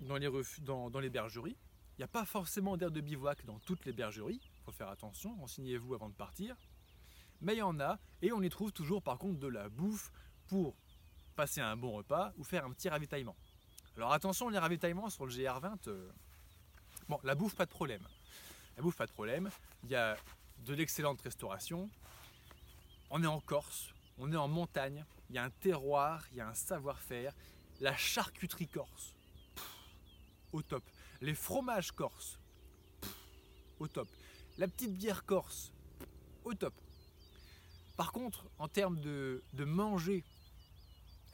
dans 0.00 0.16
les, 0.16 0.28
dans, 0.60 1.00
les 1.00 1.10
bergeries. 1.10 1.56
Il 1.96 2.00
n'y 2.00 2.04
a 2.04 2.08
pas 2.08 2.24
forcément 2.24 2.76
d'air 2.76 2.90
de 2.90 3.00
bivouac 3.00 3.44
dans 3.44 3.58
toutes 3.60 3.84
les 3.84 3.92
bergeries. 3.92 4.40
Il 4.42 4.64
faut 4.64 4.72
faire 4.72 4.88
attention, 4.88 5.34
renseignez-vous 5.36 5.94
avant 5.94 6.08
de 6.08 6.14
partir. 6.14 6.56
Mais 7.42 7.54
il 7.54 7.58
y 7.58 7.62
en 7.62 7.78
a, 7.80 7.98
et 8.22 8.32
on 8.32 8.42
y 8.42 8.48
trouve 8.48 8.72
toujours 8.72 9.02
par 9.02 9.18
contre 9.18 9.38
de 9.38 9.48
la 9.48 9.68
bouffe 9.68 10.12
pour 10.48 10.74
passer 11.36 11.60
un 11.60 11.76
bon 11.76 11.92
repas 11.92 12.32
ou 12.36 12.44
faire 12.44 12.64
un 12.64 12.72
petit 12.72 12.88
ravitaillement. 12.88 13.36
Alors 13.96 14.12
attention, 14.12 14.48
les 14.48 14.58
ravitaillements 14.58 15.10
sur 15.10 15.26
le 15.26 15.32
GR20, 15.32 15.88
euh, 15.88 16.10
bon, 17.08 17.18
la 17.22 17.34
bouffe, 17.34 17.54
pas 17.54 17.66
de 17.66 17.70
problème. 17.70 18.02
La 18.76 18.82
bouffe, 18.82 18.96
pas 18.96 19.06
de 19.06 19.12
problème. 19.12 19.50
Il 19.84 19.90
y 19.90 19.94
a 19.94 20.16
de 20.64 20.74
l'excellente 20.74 21.20
restauration, 21.22 21.88
on 23.10 23.22
est 23.22 23.26
en 23.26 23.40
Corse, 23.40 23.92
on 24.18 24.32
est 24.32 24.36
en 24.36 24.48
montagne, 24.48 25.04
il 25.28 25.36
y 25.36 25.38
a 25.38 25.44
un 25.44 25.50
terroir, 25.50 26.24
il 26.32 26.38
y 26.38 26.40
a 26.40 26.48
un 26.48 26.54
savoir-faire, 26.54 27.34
la 27.80 27.96
charcuterie 27.96 28.68
corse, 28.68 29.14
au 30.52 30.62
top. 30.62 30.84
Les 31.20 31.34
fromages 31.34 31.92
corse, 31.92 32.38
au 33.78 33.88
top. 33.88 34.08
La 34.58 34.68
petite 34.68 34.94
bière 34.94 35.24
corse, 35.24 35.72
au 36.44 36.54
top. 36.54 36.74
Par 37.96 38.12
contre, 38.12 38.46
en 38.58 38.68
termes 38.68 39.00
de, 39.00 39.42
manger, 39.58 40.24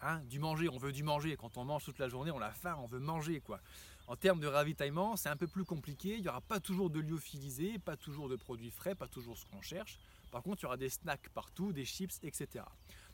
hein, 0.02 0.21
du 0.25 0.38
manger, 0.38 0.68
on 0.68 0.78
veut 0.78 0.92
du 0.92 1.02
manger. 1.02 1.37
Quand 1.37 1.56
on 1.56 1.64
mange 1.64 1.85
toute 1.85 1.99
la 1.99 2.09
journée, 2.09 2.30
on 2.30 2.40
a 2.40 2.50
faim, 2.50 2.76
on 2.80 2.87
veut 2.87 2.99
manger 2.99 3.40
quoi. 3.40 3.61
En 4.09 4.14
termes 4.14 4.40
de 4.40 4.47
ravitaillement, 4.47 5.16
c'est 5.16 5.28
un 5.28 5.37
peu 5.37 5.49
plus 5.49 5.64
compliqué. 5.64 6.16
Il 6.16 6.23
n'y 6.23 6.28
aura 6.28 6.40
pas 6.40 6.61
toujours 6.61 6.90
de 6.90 7.00
lyophilisé, 7.00 7.78
pas 7.78 7.97
toujours 7.97 8.28
de 8.28 8.37
produits 8.37 8.71
frais, 8.71 8.95
pas 8.95 9.09
toujours 9.09 9.37
ce 9.37 9.45
qu'on 9.47 9.62
cherche. 9.62 9.99
Par 10.36 10.42
contre, 10.42 10.60
il 10.60 10.62
y 10.64 10.66
aura 10.66 10.76
des 10.76 10.90
snacks 10.90 11.30
partout, 11.30 11.72
des 11.72 11.86
chips, 11.86 12.18
etc. 12.22 12.62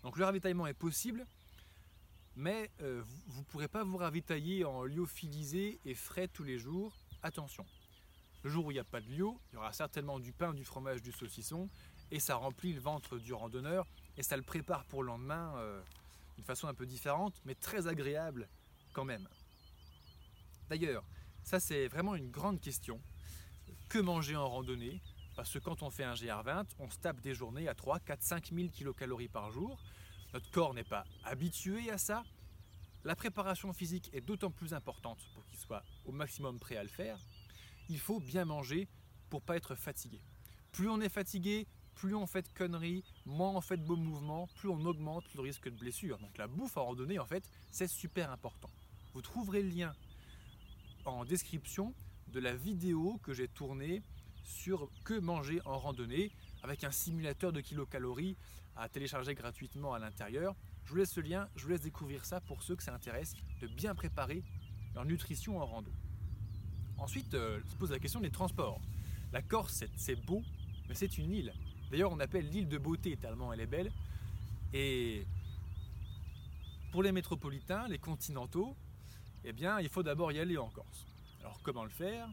Donc 0.03 0.19
le 0.19 0.25
ravitaillement 0.25 0.67
est 0.67 0.75
possible, 0.75 1.25
mais 2.35 2.69
euh, 2.81 3.01
vous 3.29 3.43
ne 3.43 3.45
pourrez 3.45 3.69
pas 3.69 3.85
vous 3.85 3.97
ravitailler 3.97 4.65
en 4.65 4.83
lyophilisé 4.83 5.79
et 5.85 5.95
frais 5.95 6.27
tous 6.27 6.43
les 6.43 6.59
jours. 6.59 6.93
Attention. 7.23 7.65
Le 8.43 8.51
jour 8.51 8.67
où 8.67 8.71
il 8.73 8.75
n'y 8.75 8.81
a 8.81 8.85
pas 8.85 9.01
de 9.01 9.09
liot, 9.09 9.41
il 9.53 9.55
y 9.55 9.57
aura 9.57 9.73
certainement 9.73 10.19
du 10.19 10.33
pain, 10.33 10.53
du 10.53 10.65
fromage, 10.65 11.01
du 11.01 11.13
saucisson, 11.13 11.69
et 12.11 12.19
ça 12.19 12.35
remplit 12.35 12.73
le 12.73 12.81
ventre 12.81 13.19
du 13.19 13.33
randonneur, 13.33 13.87
et 14.17 14.25
ça 14.25 14.37
le 14.37 14.43
prépare 14.43 14.85
pour 14.87 15.05
le 15.05 15.07
lendemain 15.07 15.55
euh, 15.59 15.81
d'une 16.35 16.45
façon 16.45 16.67
un 16.67 16.75
peu 16.75 16.87
différente, 16.87 17.41
mais 17.45 17.55
très 17.55 17.87
agréable 17.87 18.49
quand 18.95 19.05
même. 19.05 19.29
D'ailleurs, 20.69 21.05
ça 21.45 21.61
c'est 21.61 21.87
vraiment 21.87 22.17
une 22.17 22.33
grande 22.33 22.61
question. 22.61 23.01
Que 23.89 24.01
manger 24.01 24.35
en 24.35 24.49
randonnée? 24.49 25.01
Parce 25.43 25.55
que 25.55 25.59
quand 25.59 25.83
on 25.83 25.91
fait 25.91 26.05
un 26.05 26.15
GR20, 26.15 26.67
on 26.79 26.89
se 26.89 26.99
tape 26.99 27.21
des 27.21 27.35
journées 27.35 27.67
à 27.67 27.75
3, 27.75 27.99
4, 27.99 28.23
5 28.23 28.53
000 28.55 28.69
kilocalories 28.69 29.27
par 29.27 29.51
jour. 29.51 29.77
Notre 30.33 30.49
corps 30.53 30.73
n'est 30.73 30.85
pas 30.85 31.03
habitué 31.25 31.91
à 31.91 31.99
ça. 31.99 32.23
La 33.03 33.17
préparation 33.17 33.73
physique 33.73 34.09
est 34.13 34.21
d'autant 34.21 34.53
plus 34.53 34.73
importante 34.73 35.19
pour 35.35 35.45
qu'il 35.47 35.59
soit 35.59 35.83
au 36.05 36.13
maximum 36.13 36.61
prêt 36.61 36.77
à 36.77 36.85
le 36.85 36.89
faire. 36.89 37.19
Il 37.89 37.99
faut 37.99 38.21
bien 38.21 38.45
manger 38.45 38.87
pour 39.31 39.43
pas 39.43 39.57
être 39.57 39.75
fatigué. 39.75 40.21
Plus 40.71 40.89
on 40.89 41.01
est 41.01 41.09
fatigué, 41.09 41.67
plus 41.97 42.15
on 42.15 42.29
fait 42.29 42.43
de 42.43 42.53
conneries, 42.57 43.03
moins 43.27 43.51
on 43.51 43.61
fait 43.61 43.79
de 43.79 43.85
beaux 43.85 43.97
mouvements, 43.97 44.47
plus 44.55 44.69
on 44.69 44.85
augmente 44.85 45.25
le 45.35 45.41
risque 45.41 45.69
de 45.69 45.77
blessure. 45.77 46.19
Donc 46.19 46.39
la 46.39 46.47
bouffe 46.47 46.77
en 46.77 46.85
randonnée, 46.85 47.19
en 47.19 47.27
fait, 47.27 47.51
c'est 47.73 47.89
super 47.89 48.31
important. 48.31 48.71
Vous 49.13 49.23
trouverez 49.23 49.65
le 49.65 49.71
lien 49.71 49.93
en 51.05 51.25
description 51.25 51.97
de 52.29 52.39
la 52.39 52.55
vidéo 52.55 53.19
que 53.25 53.35
j'ai 53.35 53.49
tournée 53.49 54.05
sur 54.45 54.91
que 55.05 55.19
manger 55.19 55.61
en 55.65 55.79
randonnée 55.79 56.31
avec 56.63 56.85
un 56.85 56.91
simulateur 56.91 57.53
de 57.53 57.61
kilocalories 57.61 58.37
à 58.77 58.89
télécharger 58.89 59.35
gratuitement 59.35 59.95
à 59.95 59.99
l'intérieur. 59.99 60.55
Je 60.85 60.91
vous 60.91 60.97
laisse 60.97 61.17
le 61.17 61.23
lien, 61.23 61.49
je 61.57 61.65
vous 61.65 61.71
laisse 61.71 61.83
découvrir 61.83 62.25
ça 62.25 62.41
pour 62.41 62.63
ceux 62.63 62.77
que 62.77 62.83
ça 62.83 62.95
intéresse 62.95 63.35
de 63.61 63.67
bien 63.67 63.95
préparer 63.95 64.43
leur 64.95 65.05
nutrition 65.05 65.61
en 65.61 65.67
rando. 65.67 65.93
Ensuite, 66.99 67.35
euh, 67.35 67.61
se 67.65 67.77
pose 67.77 67.91
la 67.91 67.99
question 67.99 68.21
des 68.21 68.31
transports. 68.31 68.81
La 69.33 69.43
Corse, 69.43 69.85
c'est 69.97 70.17
beau, 70.17 70.43
mais 70.89 70.95
c'est 70.95 71.19
une 71.19 71.33
île. 71.33 71.53
D'ailleurs, 71.91 72.13
on 72.13 72.21
appelle 72.21 72.49
l'île 72.49 72.69
de 72.69 72.79
beauté 72.79 73.17
tellement 73.17 73.53
elle 73.53 73.61
est 73.61 73.67
belle. 73.67 73.93
Et 74.73 75.27
pour 76.91 77.03
les 77.03 77.13
métropolitains, 77.13 77.89
les 77.89 77.99
continentaux, 77.99 78.77
eh 79.45 79.53
bien, 79.53 79.81
il 79.81 79.89
faut 79.89 80.03
d'abord 80.03 80.33
y 80.33 80.39
aller 80.39 80.57
en 80.57 80.69
Corse. 80.69 81.07
Alors, 81.41 81.61
comment 81.63 81.85
le 81.85 81.91
faire? 81.91 82.29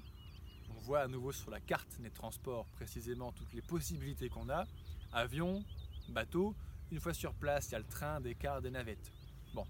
On 0.79 0.81
voit 0.81 1.01
à 1.01 1.07
nouveau 1.09 1.33
sur 1.33 1.51
la 1.51 1.59
carte 1.59 1.99
des 1.99 2.09
transports 2.09 2.65
précisément 2.67 3.33
toutes 3.33 3.51
les 3.53 3.61
possibilités 3.61 4.29
qu'on 4.29 4.49
a 4.49 4.65
avion, 5.11 5.61
bateau. 6.07 6.55
Une 6.89 7.01
fois 7.01 7.13
sur 7.13 7.33
place, 7.33 7.67
il 7.67 7.71
y 7.73 7.75
a 7.75 7.79
le 7.79 7.85
train, 7.85 8.21
des 8.21 8.33
cars, 8.33 8.61
des 8.61 8.71
navettes. 8.71 9.11
Bon, 9.53 9.67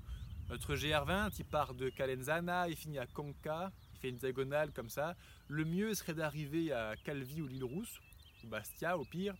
notre 0.49 0.75
GR20, 0.75 1.33
il 1.39 1.45
part 1.45 1.73
de 1.73 1.89
Calenzana, 1.89 2.69
il 2.69 2.75
finit 2.75 2.99
à 2.99 3.07
Conca, 3.07 3.71
il 3.95 3.99
fait 3.99 4.09
une 4.09 4.17
diagonale 4.17 4.71
comme 4.71 4.89
ça. 4.89 5.15
Le 5.47 5.65
mieux 5.65 5.95
serait 5.95 6.13
d'arriver 6.13 6.71
à 6.71 6.95
Calvi 7.03 7.41
ou 7.41 7.47
l'île 7.47 7.63
Rousse, 7.63 7.99
ou 8.43 8.47
Bastia 8.47 8.95
au 8.95 9.03
pire. 9.03 9.33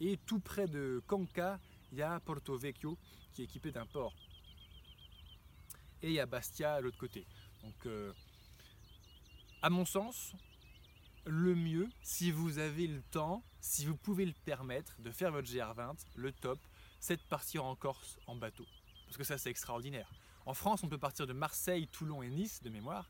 Et 0.00 0.18
tout 0.26 0.40
près 0.40 0.68
de 0.68 1.02
Conca, 1.06 1.58
il 1.90 1.98
y 1.98 2.02
a 2.02 2.20
Porto 2.20 2.58
Vecchio 2.58 2.98
qui 3.32 3.40
est 3.40 3.44
équipé 3.46 3.72
d'un 3.72 3.86
port. 3.86 4.12
Et 6.02 6.08
il 6.08 6.12
y 6.12 6.20
a 6.20 6.26
Bastia 6.26 6.74
à 6.74 6.80
l'autre 6.82 6.98
côté. 6.98 7.24
Donc, 7.62 7.86
euh, 7.86 8.12
à 9.62 9.70
mon 9.70 9.86
sens, 9.86 10.34
le 11.26 11.54
mieux, 11.54 11.88
si 12.02 12.30
vous 12.30 12.58
avez 12.58 12.86
le 12.86 13.02
temps, 13.02 13.42
si 13.60 13.86
vous 13.86 13.96
pouvez 13.96 14.26
le 14.26 14.34
permettre, 14.44 14.94
de 15.00 15.10
faire 15.10 15.32
votre 15.32 15.48
GR20, 15.48 15.96
le 16.16 16.32
top, 16.32 16.58
c'est 17.00 17.16
de 17.16 17.22
partir 17.22 17.64
en 17.64 17.74
Corse 17.76 18.18
en 18.26 18.36
bateau. 18.36 18.66
Parce 19.06 19.16
que 19.16 19.24
ça, 19.24 19.38
c'est 19.38 19.50
extraordinaire. 19.50 20.10
En 20.46 20.54
France, 20.54 20.82
on 20.82 20.88
peut 20.88 20.98
partir 20.98 21.26
de 21.26 21.32
Marseille, 21.32 21.88
Toulon 21.88 22.22
et 22.22 22.28
Nice 22.28 22.62
de 22.62 22.70
mémoire. 22.70 23.08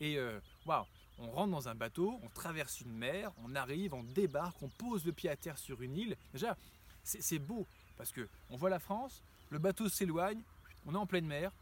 Et 0.00 0.18
euh, 0.18 0.40
waouh, 0.66 0.84
on 1.18 1.30
rentre 1.30 1.50
dans 1.50 1.68
un 1.68 1.74
bateau, 1.74 2.18
on 2.22 2.28
traverse 2.28 2.80
une 2.80 2.92
mer, 2.92 3.32
on 3.44 3.54
arrive, 3.54 3.94
on 3.94 4.02
débarque, 4.02 4.62
on 4.62 4.68
pose 4.68 5.04
le 5.04 5.12
pied 5.12 5.30
à 5.30 5.36
terre 5.36 5.58
sur 5.58 5.82
une 5.82 5.96
île. 5.96 6.16
Déjà, 6.32 6.56
c'est 7.02 7.38
beau 7.38 7.66
parce 7.96 8.12
que 8.12 8.28
on 8.48 8.56
voit 8.56 8.70
la 8.70 8.78
France, 8.78 9.22
le 9.50 9.58
bateau 9.58 9.88
s'éloigne, 9.88 10.42
on 10.86 10.94
est 10.94 10.98
en 10.98 11.06
pleine 11.06 11.26
mer, 11.26 11.52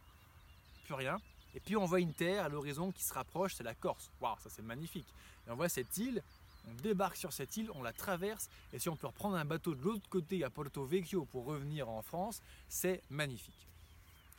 plus 0.85 0.95
rien. 0.95 1.19
Et 1.59 1.61
puis 1.61 1.77
on 1.77 1.87
voit 1.87 1.99
une 1.99 2.13
terre 2.13 2.45
à 2.45 2.49
l'horizon 2.49 2.93
qui 2.93 3.03
se 3.03 3.13
rapproche, 3.13 3.57
c'est 3.57 3.65
la 3.65 3.75
Corse. 3.75 4.13
Waouh, 4.21 4.37
ça 4.39 4.49
c'est 4.49 4.63
magnifique. 4.63 5.09
Et 5.45 5.51
on 5.51 5.57
voit 5.57 5.69
cette 5.69 5.97
île, 5.97 6.23
on 6.69 6.75
débarque 6.83 7.17
sur 7.17 7.33
cette 7.33 7.57
île, 7.57 7.69
on 7.75 7.83
la 7.83 7.93
traverse, 7.93 8.49
et 8.73 8.79
si 8.79 8.89
on 8.89 8.95
peut 8.95 9.09
reprendre 9.09 9.35
un 9.35 9.45
bateau 9.45 9.75
de 9.75 9.83
l'autre 9.83 10.09
côté 10.09 10.45
à 10.45 10.51
Porto 10.51 10.85
Vecchio 10.85 11.25
pour 11.25 11.47
revenir 11.47 11.89
en 11.89 12.01
France, 12.01 12.41
c'est 12.69 13.03
magnifique. 13.11 13.67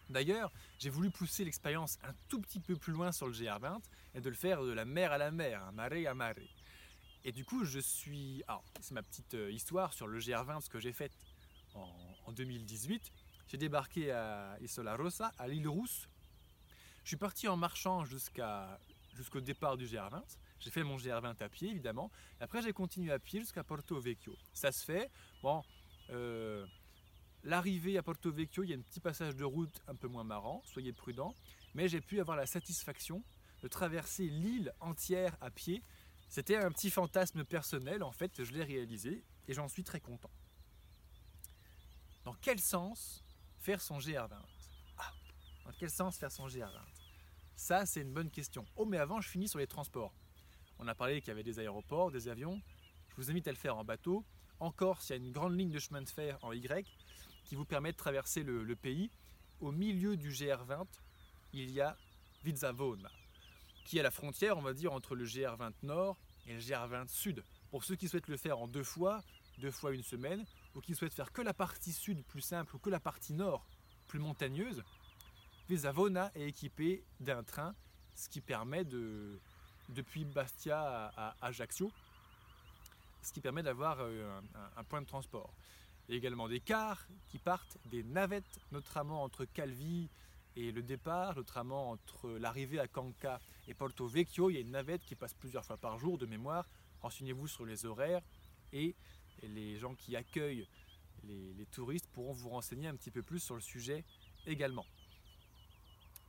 D'ailleurs, 0.09 0.49
j'ai 0.79 0.89
voulu 0.89 1.09
pousser 1.09 1.43
l'expérience 1.43 1.99
un 2.05 2.13
tout 2.29 2.39
petit 2.39 2.61
peu 2.61 2.77
plus 2.77 2.93
loin 2.93 3.11
sur 3.11 3.27
le 3.27 3.33
GR20 3.33 3.81
et 4.15 4.21
de 4.21 4.29
le 4.29 4.35
faire 4.35 4.63
de 4.63 4.71
la 4.71 4.85
mer 4.85 5.11
à 5.11 5.17
la 5.17 5.29
mer, 5.29 5.61
un 5.61 5.73
mare 5.73 6.07
à 6.07 6.13
mare. 6.13 6.35
Et 7.25 7.33
du 7.33 7.43
coup, 7.43 7.65
je 7.65 7.79
suis. 7.79 8.45
Alors, 8.47 8.63
c'est 8.79 8.93
ma 8.93 9.03
petite 9.03 9.33
euh, 9.33 9.51
histoire 9.51 9.91
sur 9.91 10.07
le 10.07 10.19
GR20, 10.19 10.61
ce 10.61 10.69
que 10.69 10.79
j'ai 10.79 10.93
fait 10.93 11.11
en 11.75 12.31
2018. 12.31 13.11
J'ai 13.49 13.57
débarqué 13.57 14.11
à 14.11 14.57
Isola 14.61 14.95
Rossa, 14.95 15.33
à 15.38 15.47
l'île 15.47 15.67
Rousse, 15.67 16.07
je 17.03 17.09
suis 17.09 17.17
parti 17.17 17.47
en 17.47 17.57
marchant 17.57 18.05
jusqu'au 18.05 19.41
départ 19.41 19.77
du 19.77 19.85
GR20. 19.85 20.21
J'ai 20.59 20.71
fait 20.71 20.83
mon 20.83 20.97
GR20 20.97 21.41
à 21.41 21.49
pied, 21.49 21.69
évidemment. 21.69 22.11
Après, 22.39 22.61
j'ai 22.61 22.73
continué 22.73 23.11
à 23.11 23.19
pied 23.19 23.39
jusqu'à 23.39 23.63
Porto 23.63 23.99
Vecchio. 23.99 24.35
Ça 24.53 24.71
se 24.71 24.83
fait. 24.83 25.09
Bon, 25.41 25.63
euh, 26.09 26.65
l'arrivée 27.43 27.97
à 27.97 28.03
Porto 28.03 28.31
Vecchio, 28.31 28.63
il 28.63 28.71
y 28.71 28.73
a 28.73 28.77
un 28.77 28.81
petit 28.81 28.99
passage 28.99 29.35
de 29.35 29.45
route 29.45 29.81
un 29.87 29.95
peu 29.95 30.07
moins 30.07 30.25
marrant. 30.25 30.61
Soyez 30.65 30.91
prudents. 30.91 31.33
Mais 31.75 31.87
j'ai 31.87 32.01
pu 32.01 32.19
avoir 32.19 32.35
la 32.35 32.45
satisfaction 32.45 33.23
de 33.61 33.67
traverser 33.67 34.27
l'île 34.27 34.73
entière 34.79 35.35
à 35.41 35.49
pied. 35.49 35.83
C'était 36.27 36.57
un 36.57 36.71
petit 36.71 36.89
fantasme 36.89 37.43
personnel, 37.43 38.03
en 38.03 38.11
fait, 38.11 38.43
je 38.43 38.51
l'ai 38.51 38.63
réalisé 38.63 39.23
et 39.47 39.53
j'en 39.53 39.67
suis 39.67 39.83
très 39.83 39.99
content. 39.99 40.29
Dans 42.23 42.35
quel 42.35 42.59
sens 42.59 43.23
faire 43.59 43.81
son 43.81 43.97
GR20 43.97 44.29
ah, 44.31 44.45
Dans 45.69 45.75
quel 45.77 45.91
sens 45.91 46.17
faire 46.17 46.31
son 46.31 46.47
GR20 46.47 46.67
ça, 47.55 47.85
c'est 47.85 48.01
une 48.01 48.13
bonne 48.13 48.31
question. 48.31 48.65
Oh, 48.75 48.85
mais 48.85 48.97
avant, 48.97 49.19
je 49.21 49.27
finis 49.27 49.49
sur 49.49 49.59
les 49.59 49.67
transports. 49.67 50.15
On 50.79 50.88
a 50.88 50.95
parlé 50.95 51.19
qu'il 51.19 51.27
y 51.27 51.31
avait 51.31 51.43
des 51.43 51.59
aéroports, 51.59 52.09
des 52.09 52.29
avions. 52.29 52.59
Je 53.09 53.15
vous 53.17 53.29
invite 53.29 53.47
à 53.49 53.51
le 53.51 53.57
faire 53.57 53.77
en 53.77 53.83
bateau. 53.83 54.25
En 54.61 54.71
Corse, 54.71 55.09
il 55.09 55.11
y 55.11 55.13
a 55.13 55.17
une 55.17 55.33
grande 55.33 55.59
ligne 55.59 55.69
de 55.69 55.77
chemin 55.77 56.01
de 56.01 56.09
fer 56.09 56.39
en 56.41 56.53
Y 56.53 56.88
qui 57.43 57.55
vous 57.55 57.65
permet 57.65 57.91
de 57.91 57.97
traverser 57.97 58.43
le, 58.43 58.75
pays. 58.77 59.11
Au 59.59 59.71
milieu 59.71 60.15
du 60.15 60.31
GR20, 60.31 60.88
il 61.51 61.69
y 61.69 61.81
a 61.81 61.97
Vizzavona, 62.45 63.11
qui 63.85 63.97
est 63.97 64.03
la 64.03 64.11
frontière, 64.11 64.57
on 64.57 64.61
va 64.61 64.73
dire, 64.73 64.93
entre 64.93 65.13
le 65.13 65.25
GR20 65.25 65.73
Nord 65.83 66.17
et 66.47 66.53
le 66.53 66.59
GR20 66.59 67.09
Sud. 67.09 67.43
Pour 67.69 67.83
ceux 67.83 67.97
qui 67.97 68.07
souhaitent 68.07 68.29
le 68.29 68.38
faire 68.38 68.57
en 68.57 68.69
deux 68.69 68.85
fois, 68.85 69.21
deux 69.57 69.71
fois 69.71 69.93
une 69.93 70.03
semaine, 70.03 70.45
ou 70.75 70.79
qui 70.79 70.95
souhaitent 70.95 71.13
faire 71.13 71.33
que 71.33 71.41
la 71.41 71.53
partie 71.53 71.91
sud 71.91 72.23
plus 72.23 72.41
simple 72.41 72.75
ou 72.75 72.79
que 72.79 72.89
la 72.89 73.01
partie 73.01 73.33
nord 73.33 73.67
plus 74.07 74.19
montagneuse, 74.19 74.81
Vesavona 75.69 76.31
est 76.33 76.47
équipé 76.47 77.03
d'un 77.19 77.43
train, 77.43 77.75
ce 78.15 78.27
qui 78.27 78.41
permet 78.41 78.83
de, 78.83 79.39
depuis 79.89 80.25
Bastia 80.25 81.11
à, 81.15 81.35
Ajaccio, 81.41 81.91
ce 83.21 83.31
qui 83.31 83.39
permet 83.39 83.61
d'avoir 83.61 83.99
euh, 83.99 84.41
un, 84.77 84.83
point 84.83 84.99
de 84.99 85.05
transport. 85.05 85.53
Il 86.07 86.13
y 86.13 86.15
a 86.15 86.17
également 86.17 86.47
des 86.47 86.59
cars 86.59 87.05
qui 87.27 87.38
partent, 87.38 87.77
des 87.85 88.01
navettes, 88.01 88.59
notamment 88.71 89.21
entre 89.21 89.45
Calvi 89.45 90.09
et 90.55 90.71
le 90.71 90.81
départ, 90.81 91.35
notamment 91.35 91.91
entre 91.91 92.31
l'arrivée 92.31 92.79
à 92.79 92.88
Canca 92.88 93.39
et 93.67 93.75
Porto 93.75 94.07
Vecchio. 94.07 94.49
Il 94.49 94.55
y 94.55 94.57
a 94.57 94.61
une 94.61 94.71
navette 94.71 95.05
qui 95.05 95.13
passe 95.13 95.35
plusieurs 95.35 95.63
fois 95.63 95.77
par 95.77 95.99
jour 95.99 96.17
de 96.17 96.25
mémoire. 96.25 96.65
Renseignez-vous 97.01 97.47
sur 97.47 97.67
les 97.67 97.85
horaires 97.85 98.23
et 98.73 98.95
les 99.43 99.77
gens 99.77 99.93
qui 99.93 100.15
accueillent 100.15 100.67
les 101.25 101.65
touristes 101.67 102.07
pourront 102.07 102.33
vous 102.33 102.49
renseigner 102.49 102.88
un 102.88 102.95
petit 102.95 103.11
peu 103.11 103.21
plus 103.21 103.39
sur 103.39 103.53
le 103.53 103.61
sujet 103.61 104.03
également. 104.47 104.85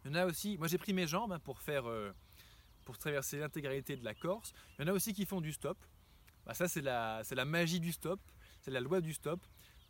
Il 0.04 0.10
y 0.10 0.14
en 0.14 0.14
a 0.14 0.26
aussi, 0.26 0.56
moi 0.58 0.68
j'ai 0.68 0.78
pris 0.78 0.92
mes 0.92 1.06
jambes 1.06 1.32
hein, 1.32 1.38
pour 1.38 1.60
faire, 1.60 1.88
euh, 1.88 2.12
pour 2.84 2.96
traverser 2.98 3.38
l'intégralité 3.38 3.96
de 3.96 4.04
la 4.04 4.14
Corse. 4.14 4.52
Il 4.78 4.82
y 4.82 4.84
en 4.84 4.92
a 4.92 4.94
aussi 4.94 5.12
qui 5.12 5.26
font 5.26 5.40
du 5.40 5.52
stop. 5.52 5.78
Bah, 6.46 6.54
ça 6.54 6.68
c'est 6.68 6.80
la, 6.80 7.22
c'est 7.24 7.34
la 7.34 7.44
magie 7.44 7.80
du 7.80 7.92
stop, 7.92 8.20
c'est 8.60 8.70
la 8.70 8.80
loi 8.80 9.00
du 9.00 9.12
stop. 9.12 9.46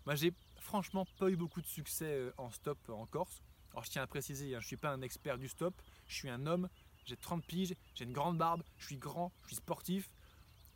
Moi 0.06 0.16
j'ai 0.16 0.32
franchement 0.60 1.06
pas 1.18 1.30
eu 1.30 1.36
beaucoup 1.36 1.60
de 1.60 1.66
succès 1.66 2.12
euh, 2.12 2.32
en 2.38 2.50
stop 2.50 2.78
en 2.88 3.06
Corse. 3.06 3.42
Alors 3.72 3.84
je 3.84 3.90
tiens 3.90 4.02
à 4.02 4.06
préciser, 4.06 4.54
hein, 4.54 4.60
je 4.60 4.66
suis 4.66 4.76
pas 4.76 4.90
un 4.90 5.02
expert 5.02 5.38
du 5.38 5.48
stop, 5.48 5.80
je 6.08 6.14
suis 6.16 6.28
un 6.28 6.46
homme, 6.46 6.68
j'ai 7.04 7.16
30 7.16 7.44
piges, 7.46 7.74
j'ai 7.94 8.04
une 8.04 8.12
grande 8.12 8.36
barbe, 8.36 8.64
je 8.78 8.86
suis 8.86 8.96
grand, 8.96 9.32
je 9.42 9.48
suis 9.48 9.56
sportif. 9.56 10.10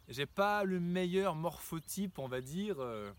J'ai 0.09 0.27
pas 0.27 0.65
le 0.65 0.81
meilleur 0.81 1.35
morphotype, 1.35 2.19
on 2.19 2.29
va 2.29 2.41
dire, 2.41 2.77
euh, 2.79 3.11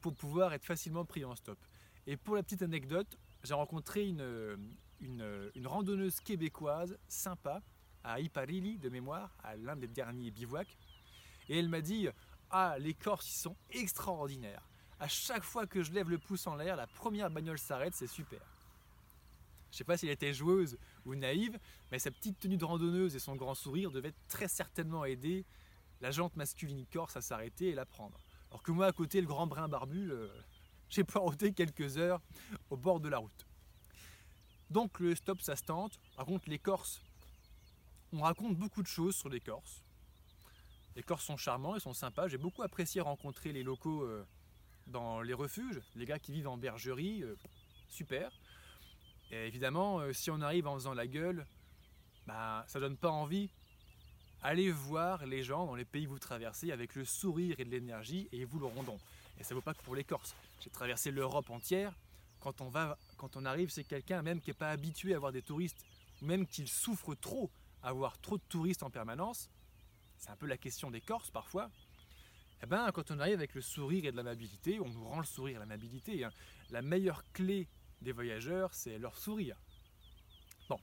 pour 0.00 0.14
pouvoir 0.14 0.52
être 0.52 0.64
facilement 0.64 1.04
pris 1.04 1.24
en 1.24 1.34
stop. 1.34 1.58
Et 2.06 2.16
pour 2.16 2.36
la 2.36 2.42
petite 2.42 2.62
anecdote, 2.62 3.18
j'ai 3.42 3.54
rencontré 3.54 4.06
une, 4.06 4.56
une, 5.00 5.50
randonneuse 5.64 6.20
québécoise 6.20 6.96
sympa 7.08 7.62
à 8.04 8.20
Iparili 8.20 8.78
de 8.78 8.88
mémoire, 8.88 9.36
à 9.42 9.56
l'un 9.56 9.76
des 9.76 9.88
derniers 9.88 10.30
bivouacs. 10.30 10.76
Et 11.48 11.58
elle 11.58 11.68
m'a 11.68 11.80
dit 11.80 12.08
Ah, 12.50 12.76
les 12.78 12.94
Corses, 12.94 13.30
ils 13.30 13.40
sont 13.40 13.56
extraordinaires. 13.70 14.68
À 14.98 15.08
chaque 15.08 15.42
fois 15.42 15.66
que 15.66 15.82
je 15.82 15.92
lève 15.92 16.08
le 16.08 16.18
pouce 16.18 16.46
en 16.46 16.56
l'air, 16.56 16.76
la 16.76 16.86
première 16.86 17.30
bagnole 17.30 17.58
s'arrête, 17.58 17.94
c'est 17.94 18.06
super. 18.06 18.40
Je 19.70 19.78
sais 19.78 19.84
pas 19.84 19.96
si 19.96 20.06
elle 20.06 20.12
était 20.12 20.32
joueuse 20.32 20.78
ou 21.04 21.14
naïve, 21.14 21.58
mais 21.90 21.98
sa 21.98 22.10
petite 22.10 22.38
tenue 22.38 22.56
de 22.56 22.64
randonneuse 22.64 23.14
et 23.14 23.18
son 23.18 23.36
grand 23.36 23.54
sourire 23.54 23.90
devaient 23.90 24.14
très 24.28 24.48
certainement 24.48 25.04
aider 25.04 25.44
la 26.00 26.10
jante 26.10 26.36
masculine 26.36 26.86
corse 26.86 27.16
à 27.16 27.20
s'arrêter 27.20 27.68
et 27.68 27.74
la 27.74 27.84
prendre. 27.84 28.18
Alors 28.50 28.62
que 28.62 28.72
moi, 28.72 28.86
à 28.86 28.92
côté, 28.92 29.20
le 29.20 29.26
grand 29.26 29.46
brin 29.46 29.68
barbu, 29.68 30.12
euh, 30.12 30.28
j'ai 30.88 31.04
poireauté 31.04 31.52
quelques 31.52 31.98
heures 31.98 32.20
au 32.70 32.76
bord 32.76 33.00
de 33.00 33.08
la 33.08 33.18
route. 33.18 33.46
Donc 34.70 35.00
le 35.00 35.14
stop, 35.14 35.40
ça 35.40 35.56
se 35.56 35.62
tente. 35.62 35.98
Par 36.16 36.26
contre, 36.26 36.48
les 36.48 36.58
Corses, 36.58 37.00
on 38.12 38.20
raconte 38.20 38.56
beaucoup 38.56 38.82
de 38.82 38.88
choses 38.88 39.16
sur 39.16 39.28
les 39.28 39.40
Corses. 39.40 39.82
Les 40.96 41.02
Corses 41.02 41.24
sont 41.24 41.36
charmants, 41.36 41.74
ils 41.74 41.80
sont 41.80 41.92
sympas. 41.92 42.28
J'ai 42.28 42.38
beaucoup 42.38 42.62
apprécié 42.62 43.00
rencontrer 43.00 43.52
les 43.52 43.62
locaux 43.62 44.02
euh, 44.02 44.24
dans 44.86 45.20
les 45.20 45.34
refuges, 45.34 45.80
les 45.94 46.06
gars 46.06 46.18
qui 46.18 46.32
vivent 46.32 46.48
en 46.48 46.56
bergerie, 46.56 47.22
euh, 47.22 47.36
super. 47.88 48.32
Et 49.30 49.46
évidemment, 49.46 50.00
euh, 50.00 50.12
si 50.12 50.30
on 50.30 50.40
arrive 50.40 50.66
en 50.66 50.74
faisant 50.74 50.94
la 50.94 51.06
gueule, 51.06 51.46
bah, 52.26 52.64
ça 52.68 52.80
donne 52.80 52.96
pas 52.96 53.10
envie. 53.10 53.50
Allez 54.42 54.70
voir 54.70 55.26
les 55.26 55.42
gens 55.42 55.66
dans 55.66 55.74
les 55.74 55.84
pays 55.84 56.04
que 56.04 56.10
vous 56.10 56.18
traversez 56.18 56.72
avec 56.72 56.94
le 56.94 57.04
sourire 57.04 57.56
et 57.58 57.64
de 57.64 57.70
l'énergie 57.70 58.28
et 58.32 58.38
ils 58.38 58.46
vous 58.46 58.58
le 58.58 58.66
rendront. 58.66 58.98
Et 59.38 59.42
ça 59.42 59.54
ne 59.54 59.56
vaut 59.56 59.62
pas 59.62 59.74
que 59.74 59.82
pour 59.82 59.94
les 59.94 60.04
Corses. 60.04 60.34
J'ai 60.60 60.70
traversé 60.70 61.10
l'Europe 61.10 61.50
entière. 61.50 61.92
Quand 62.40 62.60
on, 63.36 63.44
arrive, 63.44 63.70
c'est 63.70 63.84
quelqu'un 63.84 64.22
même 64.22 64.40
qui 64.40 64.50
n'est 64.50 64.54
pas 64.54 64.70
habitué 64.70 65.12
à 65.12 65.16
avoir 65.16 65.32
des 65.32 65.42
touristes, 65.42 65.84
même 66.22 66.46
qu'il 66.46 66.68
souffre 66.68 67.14
trop 67.14 67.50
à 67.82 67.88
avoir 67.88 68.18
trop 68.18 68.36
de 68.38 68.42
touristes 68.48 68.82
en 68.82 68.90
permanence. 68.90 69.50
C'est 70.18 70.30
un 70.30 70.36
peu 70.36 70.46
la 70.46 70.56
question 70.56 70.90
des 70.90 71.00
Corses 71.00 71.30
parfois. 71.30 71.70
Eh 72.62 72.66
ben, 72.66 72.90
quand 72.92 73.10
on 73.10 73.18
arrive 73.18 73.34
avec 73.34 73.54
le 73.54 73.60
sourire 73.60 74.06
et 74.06 74.12
de 74.12 74.16
l'amabilité, 74.16 74.80
on 74.80 74.88
nous 74.88 75.04
rend 75.04 75.20
le 75.20 75.26
sourire 75.26 75.56
et 75.56 75.58
l'amabilité. 75.60 76.24
Hein. 76.24 76.30
La 76.70 76.82
meilleure 76.82 77.22
clé 77.32 77.68
des 78.00 78.12
voyageurs, 78.12 78.72
c'est 78.72 78.98
leur 78.98 79.16
sourire. 79.16 79.56
Bon. 80.68 80.80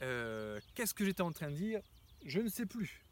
Euh, 0.00 0.60
qu'est-ce 0.74 0.94
que 0.94 1.04
j'étais 1.04 1.22
en 1.22 1.32
train 1.32 1.50
de 1.50 1.56
dire? 1.56 1.82
Je 2.24 2.40
ne 2.40 2.48
sais 2.48 2.66
plus. 2.66 3.04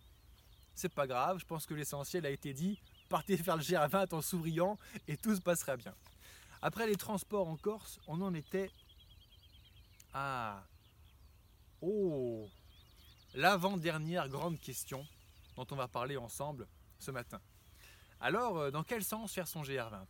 C'est 0.74 0.92
pas 0.92 1.06
grave, 1.06 1.38
je 1.38 1.44
pense 1.44 1.66
que 1.66 1.74
l'essentiel 1.74 2.24
a 2.24 2.30
été 2.30 2.54
dit. 2.54 2.80
Partez 3.08 3.36
faire 3.36 3.56
le 3.56 3.62
GR20 3.62 4.14
en 4.14 4.22
souriant 4.22 4.78
et 5.08 5.16
tout 5.16 5.34
se 5.34 5.40
passera 5.40 5.76
bien. 5.76 5.94
Après 6.62 6.86
les 6.86 6.96
transports 6.96 7.48
en 7.48 7.56
Corse, 7.56 7.98
on 8.06 8.20
en 8.20 8.34
était 8.34 8.70
à. 10.12 10.62
Oh 11.80 12.46
L'avant-dernière 13.34 14.28
grande 14.28 14.58
question 14.60 15.06
dont 15.56 15.66
on 15.70 15.76
va 15.76 15.88
parler 15.88 16.16
ensemble 16.16 16.66
ce 16.98 17.10
matin. 17.10 17.40
Alors, 18.20 18.58
euh, 18.58 18.70
dans 18.70 18.82
quel 18.82 19.02
sens 19.02 19.32
faire 19.32 19.48
son 19.48 19.62
GR20 19.62 20.04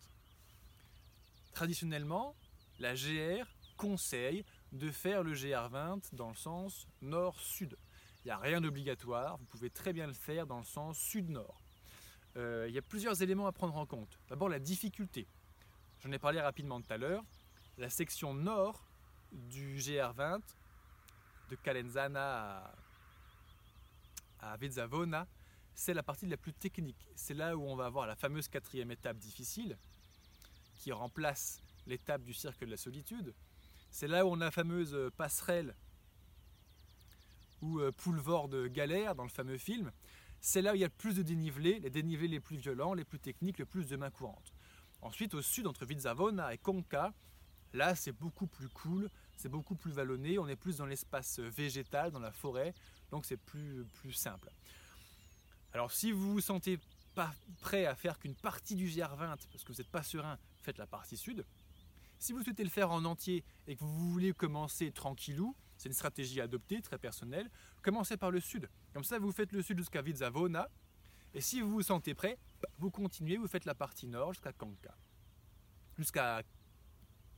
Traditionnellement, 1.53 2.35
la 2.79 2.95
GR 2.95 3.47
conseille 3.77 4.45
de 4.73 4.91
faire 4.91 5.23
le 5.23 5.35
GR20 5.35 6.15
dans 6.15 6.31
le 6.31 6.35
sens 6.35 6.89
nord-sud. 7.03 7.77
Il 8.25 8.29
n'y 8.29 8.33
a 8.33 8.39
rien 8.39 8.61
d'obligatoire, 8.61 9.37
vous 9.39 9.45
pouvez 9.47 9.71
très 9.71 9.93
bien 9.93 10.07
le 10.07 10.13
faire 10.13 10.47
dans 10.47 10.59
le 10.59 10.65
sens 10.65 10.99
sud-nord. 10.99 11.63
Euh, 12.37 12.67
il 12.69 12.75
y 12.75 12.79
a 12.79 12.83
plusieurs 12.83 13.23
éléments 13.23 13.47
à 13.47 13.53
prendre 13.53 13.77
en 13.77 13.87
compte. 13.87 14.19
D'abord 14.29 14.49
la 14.49 14.59
difficulté. 14.59 15.29
J'en 16.03 16.13
ai 16.13 16.19
parlé 16.19 16.41
rapidement 16.41 16.81
tout 16.81 16.91
à 16.93 16.97
l'heure. 16.97 17.23
La 17.77 17.91
section 17.91 18.33
nord 18.33 18.83
du 19.33 19.77
GR20 19.77 20.41
de 21.51 21.57
Calenzana 21.57 22.73
à, 24.41 24.53
à 24.53 24.57
Vezzavona, 24.57 25.27
c'est 25.75 25.93
la 25.93 26.03
partie 26.03 26.27
la 26.27 26.39
plus 26.39 26.55
technique. 26.55 27.07
C'est 27.15 27.35
là 27.35 27.55
où 27.55 27.63
on 27.63 27.77
va 27.77 27.85
avoir 27.85 28.07
la 28.07 28.17
fameuse 28.17 28.49
quatrième 28.49 28.91
étape 28.91 29.19
difficile 29.19 29.77
qui 30.77 30.91
remplace 30.91 31.63
l'étape 31.87 32.23
du 32.23 32.33
cercle 32.33 32.65
de 32.65 32.71
la 32.71 32.77
solitude. 32.79 33.35
C'est 33.91 34.09
là 34.09 34.25
où 34.25 34.31
on 34.31 34.41
a 34.41 34.47
la 34.47 34.51
fameuse 34.51 34.97
passerelle 35.19 35.75
ou 37.61 37.81
euh, 37.81 37.93
poulevard 37.93 38.49
de 38.49 38.69
galère 38.69 39.15
dans 39.15 39.25
le 39.25 39.29
fameux 39.29 39.59
film. 39.59 39.93
C'est 40.41 40.63
là 40.63 40.73
où 40.73 40.77
il 40.77 40.81
y 40.81 40.85
a 40.85 40.87
le 40.87 40.95
plus 40.97 41.17
de 41.17 41.23
dénivelés, 41.23 41.79
les 41.81 41.91
dénivelés 41.91 42.29
les 42.29 42.41
plus 42.41 42.57
violents, 42.57 42.95
les 42.95 43.05
plus 43.05 43.19
techniques, 43.19 43.59
le 43.59 43.67
plus 43.67 43.87
de 43.87 43.97
mains 43.97 44.11
courantes. 44.11 44.55
Ensuite, 45.03 45.35
au 45.35 45.43
sud, 45.43 45.67
entre 45.67 45.87
Vizzavona 45.87 46.53
et 46.53 46.59
Conca, 46.59 47.13
là 47.73 47.95
c'est 47.95 48.13
beaucoup 48.13 48.47
plus 48.47 48.69
cool, 48.69 49.11
c'est 49.37 49.49
beaucoup 49.49 49.75
plus 49.75 49.93
vallonné, 49.93 50.39
on 50.39 50.49
est 50.49 50.57
plus 50.57 50.77
dans 50.77 50.87
l'espace 50.87 51.39
végétal, 51.39 52.11
dans 52.11 52.21
la 52.21 52.33
forêt, 52.33 52.75
donc 53.11 53.25
c'est 53.25 53.39
plus, 53.39 53.85
plus 53.95 54.13
simple. 54.13 54.51
Alors 55.73 55.93
si 55.93 56.13
vous 56.13 56.33
vous 56.33 56.41
sentez 56.41 56.79
pas 57.15 57.33
prêt 57.61 57.87
à 57.87 57.95
faire 57.95 58.19
qu'une 58.19 58.35
partie 58.35 58.75
du 58.75 58.87
GR20 58.87 59.37
parce 59.51 59.65
que 59.65 59.73
vous 59.73 59.79
n'êtes 59.79 59.91
pas 59.91 60.03
serein, 60.03 60.39
faites 60.63 60.79
la 60.79 60.87
partie 60.87 61.17
sud. 61.17 61.45
Si 62.19 62.33
vous 62.33 62.43
souhaitez 62.43 62.65
le 62.65 62.71
faire 62.71 62.91
en 62.91 63.05
entier 63.07 63.45
et 63.67 63.77
que 63.77 63.81
vous 63.83 64.13
voulez 64.13 64.35
commencer 64.35 64.93
tranquillou, 64.93 65.57
c'est 65.79 65.89
une 65.89 65.95
stratégie 65.95 66.43
adoptée, 66.43 66.83
très 66.83 66.99
personnelle, 66.99 67.51
commencez 67.81 68.19
par 68.19 68.31
le 68.31 68.41
sud. 68.41 68.69
Comme 68.93 69.05
ça, 69.05 69.19
vous 69.19 69.33
faites 69.33 69.53
le 69.53 69.63
sud 69.63 69.79
jusqu'à 69.79 70.03
Vizzavona. 70.03 70.69
Et 71.33 71.41
si 71.41 71.63
vous 71.63 71.71
vous 71.71 71.83
sentez 71.83 72.15
prêt, 72.15 72.39
vous 72.79 72.91
continuez, 72.91 73.37
vous 73.37 73.49
faites 73.49 73.65
la 73.65 73.75
partie 73.75 74.07
nord 74.07 74.33
jusqu'à 74.33 74.53
Kanka, 74.53 74.95
jusqu'à 75.97 76.43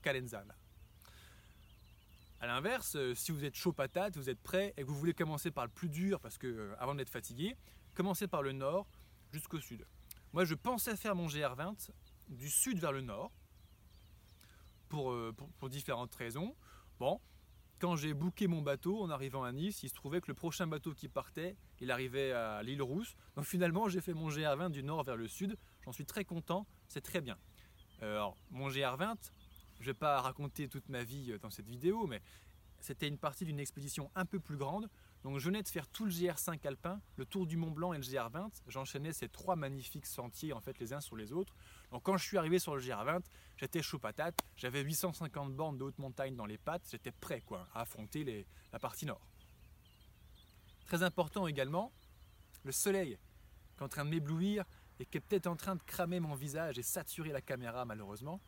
Calenzana. 0.02 0.56
A 2.40 2.46
l'inverse, 2.46 2.96
euh, 2.96 3.14
si 3.14 3.30
vous 3.30 3.44
êtes 3.44 3.54
chaud 3.54 3.72
patate, 3.72 4.16
vous 4.16 4.28
êtes 4.28 4.40
prêt 4.42 4.74
et 4.76 4.82
que 4.82 4.88
vous 4.88 4.98
voulez 4.98 5.14
commencer 5.14 5.52
par 5.52 5.64
le 5.64 5.70
plus 5.70 5.88
dur 5.88 6.20
parce 6.20 6.38
que 6.38 6.48
euh, 6.48 6.74
avant 6.80 6.96
d'être 6.96 7.08
fatigué, 7.08 7.56
commencez 7.94 8.26
par 8.26 8.42
le 8.42 8.50
nord 8.50 8.88
jusqu'au 9.30 9.60
sud. 9.60 9.86
Moi, 10.32 10.44
je 10.44 10.54
pensais 10.54 10.96
faire 10.96 11.14
mon 11.14 11.28
GR20 11.28 11.90
du 12.28 12.50
sud 12.50 12.78
vers 12.80 12.90
le 12.90 13.00
nord 13.00 13.30
pour, 14.88 15.12
euh, 15.12 15.32
pour 15.58 15.68
différentes 15.68 16.14
raisons. 16.16 16.56
Bon, 16.98 17.20
quand 17.82 17.96
j'ai 17.96 18.14
booké 18.14 18.46
mon 18.46 18.62
bateau 18.62 19.02
en 19.02 19.10
arrivant 19.10 19.42
à 19.42 19.50
Nice, 19.50 19.82
il 19.82 19.88
se 19.88 19.94
trouvait 19.94 20.20
que 20.20 20.28
le 20.28 20.34
prochain 20.34 20.68
bateau 20.68 20.94
qui 20.94 21.08
partait, 21.08 21.56
il 21.80 21.90
arrivait 21.90 22.30
à 22.30 22.62
l'île 22.62 22.80
Rousse. 22.80 23.16
Donc 23.34 23.44
finalement, 23.44 23.88
j'ai 23.88 24.00
fait 24.00 24.14
mon 24.14 24.28
GR20 24.28 24.70
du 24.70 24.84
nord 24.84 25.02
vers 25.02 25.16
le 25.16 25.26
sud. 25.26 25.56
J'en 25.84 25.90
suis 25.90 26.06
très 26.06 26.24
content, 26.24 26.64
c'est 26.86 27.00
très 27.00 27.20
bien. 27.20 27.36
Euh, 28.04 28.12
alors, 28.12 28.36
mon 28.50 28.68
GR20, 28.68 29.16
je 29.80 29.80
ne 29.80 29.86
vais 29.86 29.94
pas 29.94 30.20
raconter 30.20 30.68
toute 30.68 30.88
ma 30.88 31.02
vie 31.02 31.32
euh, 31.32 31.38
dans 31.40 31.50
cette 31.50 31.66
vidéo, 31.66 32.06
mais 32.06 32.22
c'était 32.78 33.08
une 33.08 33.18
partie 33.18 33.44
d'une 33.44 33.58
expédition 33.58 34.12
un 34.14 34.26
peu 34.26 34.38
plus 34.38 34.56
grande. 34.56 34.88
Donc 35.24 35.38
je 35.38 35.44
venais 35.44 35.62
de 35.62 35.68
faire 35.68 35.86
tout 35.86 36.04
le 36.04 36.10
GR5 36.10 36.66
alpin, 36.66 37.00
le 37.16 37.24
tour 37.24 37.46
du 37.46 37.56
Mont 37.56 37.70
Blanc 37.70 37.92
et 37.92 37.96
le 37.96 38.02
GR20. 38.02 38.50
J'enchaînais 38.66 39.12
ces 39.12 39.28
trois 39.28 39.54
magnifiques 39.54 40.06
sentiers 40.06 40.52
en 40.52 40.60
fait 40.60 40.78
les 40.80 40.92
uns 40.92 41.00
sur 41.00 41.16
les 41.16 41.32
autres. 41.32 41.54
Donc 41.92 42.02
quand 42.02 42.16
je 42.16 42.24
suis 42.24 42.38
arrivé 42.38 42.58
sur 42.58 42.74
le 42.74 42.82
GR20, 42.82 43.22
j'étais 43.56 43.82
chaud 43.82 44.00
patate. 44.00 44.42
J'avais 44.56 44.82
850 44.82 45.54
bornes 45.54 45.78
de 45.78 45.84
haute 45.84 45.98
montagne 45.98 46.34
dans 46.34 46.46
les 46.46 46.58
pattes. 46.58 46.82
J'étais 46.90 47.12
prêt 47.12 47.40
quoi 47.40 47.68
à 47.72 47.82
affronter 47.82 48.46
la 48.72 48.78
partie 48.80 49.06
nord. 49.06 49.20
Très 50.86 51.04
important 51.04 51.46
également, 51.46 51.92
le 52.64 52.72
soleil 52.72 53.16
qui 53.76 53.80
est 53.80 53.84
en 53.84 53.88
train 53.88 54.04
de 54.04 54.10
m'éblouir 54.10 54.64
et 54.98 55.06
qui 55.06 55.18
est 55.18 55.20
peut-être 55.20 55.46
en 55.46 55.56
train 55.56 55.76
de 55.76 55.82
cramer 55.84 56.18
mon 56.18 56.34
visage 56.34 56.78
et 56.78 56.82
saturer 56.82 57.30
la 57.30 57.40
caméra 57.40 57.84
malheureusement. 57.84 58.40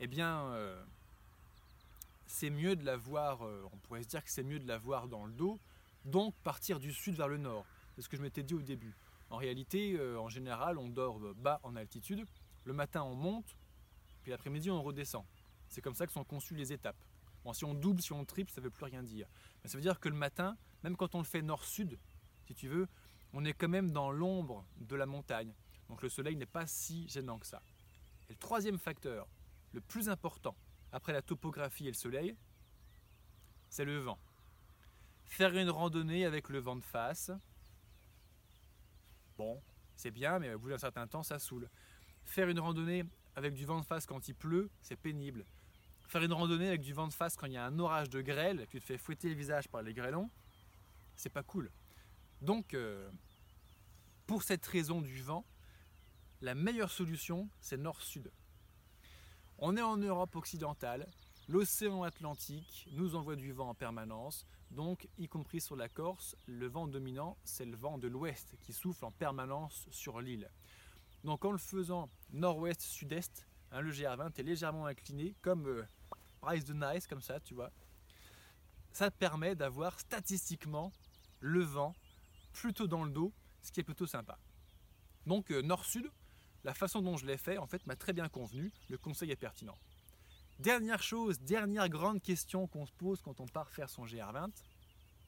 Eh 0.00 0.08
bien, 0.08 0.46
euh, 0.48 0.84
c'est 2.26 2.50
mieux 2.50 2.74
de 2.74 2.84
la 2.84 2.96
voir, 2.96 3.46
euh, 3.46 3.68
on 3.72 3.76
pourrait 3.78 4.02
se 4.02 4.08
dire 4.08 4.22
que 4.22 4.30
c'est 4.30 4.42
mieux 4.42 4.58
de 4.58 4.66
la 4.66 4.78
voir 4.78 5.06
dans 5.06 5.24
le 5.24 5.32
dos 5.32 5.60
donc 6.06 6.34
partir 6.42 6.78
du 6.78 6.92
sud 6.92 7.16
vers 7.16 7.28
le 7.28 7.36
nord. 7.36 7.64
C'est 7.94 8.02
ce 8.02 8.08
que 8.08 8.16
je 8.16 8.22
m'étais 8.22 8.42
dit 8.42 8.54
au 8.54 8.62
début. 8.62 8.94
En 9.30 9.36
réalité, 9.36 9.94
euh, 9.98 10.18
en 10.20 10.28
général, 10.28 10.78
on 10.78 10.88
dort 10.88 11.18
bas 11.34 11.60
en 11.62 11.76
altitude. 11.76 12.24
Le 12.64 12.72
matin, 12.72 13.02
on 13.02 13.14
monte, 13.14 13.56
puis 14.22 14.30
l'après-midi, 14.30 14.70
on 14.70 14.82
redescend. 14.82 15.24
C'est 15.68 15.80
comme 15.80 15.94
ça 15.94 16.06
que 16.06 16.12
sont 16.12 16.24
conçues 16.24 16.54
les 16.54 16.72
étapes. 16.72 16.96
Bon, 17.44 17.52
si 17.52 17.64
on 17.64 17.74
double, 17.74 18.02
si 18.02 18.12
on 18.12 18.24
triple, 18.24 18.50
ça 18.50 18.60
ne 18.60 18.64
veut 18.66 18.70
plus 18.70 18.84
rien 18.84 19.02
dire. 19.02 19.28
Mais 19.62 19.70
ça 19.70 19.78
veut 19.78 19.82
dire 19.82 20.00
que 20.00 20.08
le 20.08 20.16
matin, 20.16 20.56
même 20.82 20.96
quand 20.96 21.14
on 21.14 21.18
le 21.18 21.24
fait 21.24 21.42
nord-sud, 21.42 21.98
si 22.46 22.54
tu 22.54 22.68
veux, 22.68 22.88
on 23.32 23.44
est 23.44 23.52
quand 23.52 23.68
même 23.68 23.90
dans 23.90 24.10
l'ombre 24.10 24.64
de 24.78 24.96
la 24.96 25.06
montagne. 25.06 25.52
Donc 25.88 26.02
le 26.02 26.08
soleil 26.08 26.36
n'est 26.36 26.46
pas 26.46 26.66
si 26.66 27.08
gênant 27.08 27.38
que 27.38 27.46
ça. 27.46 27.62
Et 28.28 28.32
le 28.32 28.38
troisième 28.38 28.78
facteur, 28.78 29.28
le 29.72 29.80
plus 29.80 30.08
important, 30.08 30.56
après 30.92 31.12
la 31.12 31.22
topographie 31.22 31.84
et 31.84 31.90
le 31.90 31.94
soleil, 31.94 32.36
c'est 33.68 33.84
le 33.84 33.98
vent. 33.98 34.18
Faire 35.26 35.56
une 35.56 35.70
randonnée 35.70 36.24
avec 36.24 36.48
le 36.48 36.58
vent 36.58 36.76
de 36.76 36.84
face, 36.84 37.30
bon, 39.36 39.60
c'est 39.94 40.10
bien, 40.10 40.38
mais 40.38 40.54
au 40.54 40.58
bout 40.58 40.70
d'un 40.70 40.78
certain 40.78 41.06
temps, 41.06 41.22
ça 41.22 41.38
saoule. 41.38 41.68
Faire 42.24 42.48
une 42.48 42.60
randonnée 42.60 43.04
avec 43.34 43.54
du 43.54 43.66
vent 43.66 43.80
de 43.80 43.84
face 43.84 44.06
quand 44.06 44.28
il 44.28 44.34
pleut, 44.34 44.70
c'est 44.80 44.96
pénible. 44.96 45.44
Faire 46.08 46.22
une 46.22 46.32
randonnée 46.32 46.68
avec 46.68 46.80
du 46.80 46.92
vent 46.92 47.08
de 47.08 47.12
face 47.12 47.36
quand 47.36 47.46
il 47.46 47.52
y 47.52 47.56
a 47.56 47.66
un 47.66 47.78
orage 47.78 48.08
de 48.08 48.20
grêle 48.22 48.66
tu 48.70 48.80
te 48.80 48.84
fais 48.84 48.96
fouetter 48.98 49.28
le 49.28 49.34
visage 49.34 49.68
par 49.68 49.82
les 49.82 49.92
grêlons, 49.92 50.30
c'est 51.16 51.30
pas 51.30 51.42
cool. 51.42 51.70
Donc, 52.40 52.74
euh, 52.74 53.10
pour 54.26 54.42
cette 54.42 54.66
raison 54.66 55.02
du 55.02 55.20
vent, 55.22 55.44
la 56.40 56.54
meilleure 56.54 56.90
solution, 56.90 57.48
c'est 57.60 57.76
nord-sud. 57.76 58.30
On 59.58 59.76
est 59.76 59.82
en 59.82 59.96
Europe 59.96 60.36
occidentale, 60.36 61.06
L'océan 61.48 62.02
Atlantique 62.02 62.88
nous 62.90 63.14
envoie 63.14 63.36
du 63.36 63.52
vent 63.52 63.68
en 63.68 63.74
permanence, 63.74 64.44
donc 64.70 65.08
y 65.18 65.28
compris 65.28 65.60
sur 65.60 65.76
la 65.76 65.88
Corse, 65.88 66.36
le 66.46 66.66
vent 66.66 66.86
dominant, 66.86 67.36
c'est 67.44 67.64
le 67.64 67.76
vent 67.76 67.98
de 67.98 68.08
l'ouest 68.08 68.56
qui 68.60 68.72
souffle 68.72 69.04
en 69.04 69.12
permanence 69.12 69.86
sur 69.90 70.20
l'île. 70.20 70.50
Donc 71.24 71.44
en 71.44 71.52
le 71.52 71.58
faisant 71.58 72.10
nord-ouest-sud-est, 72.32 73.46
hein, 73.72 73.80
le 73.80 73.90
GR20 73.90 74.38
est 74.38 74.42
légèrement 74.42 74.86
incliné, 74.86 75.34
comme 75.42 75.66
euh, 75.66 75.84
Price 76.40 76.64
de 76.64 76.74
Nice, 76.74 77.06
comme 77.06 77.22
ça, 77.22 77.40
tu 77.40 77.54
vois. 77.54 77.72
Ça 78.92 79.10
permet 79.10 79.54
d'avoir 79.54 79.98
statistiquement 79.98 80.92
le 81.40 81.62
vent 81.62 81.94
plutôt 82.52 82.86
dans 82.86 83.04
le 83.04 83.10
dos, 83.10 83.32
ce 83.62 83.72
qui 83.72 83.80
est 83.80 83.84
plutôt 83.84 84.06
sympa. 84.06 84.38
Donc 85.26 85.50
euh, 85.50 85.62
nord-sud, 85.62 86.10
la 86.64 86.74
façon 86.74 87.02
dont 87.02 87.16
je 87.16 87.26
l'ai 87.26 87.36
fait 87.36 87.58
en 87.58 87.66
fait 87.66 87.86
m'a 87.86 87.96
très 87.96 88.12
bien 88.12 88.28
convenu, 88.28 88.72
le 88.88 88.98
conseil 88.98 89.30
est 89.30 89.36
pertinent. 89.36 89.76
Dernière 90.58 91.02
chose, 91.02 91.38
dernière 91.40 91.86
grande 91.90 92.22
question 92.22 92.66
qu'on 92.66 92.86
se 92.86 92.92
pose 92.92 93.20
quand 93.20 93.40
on 93.40 93.46
part 93.46 93.68
faire 93.68 93.90
son 93.90 94.06
GR20. 94.06 94.50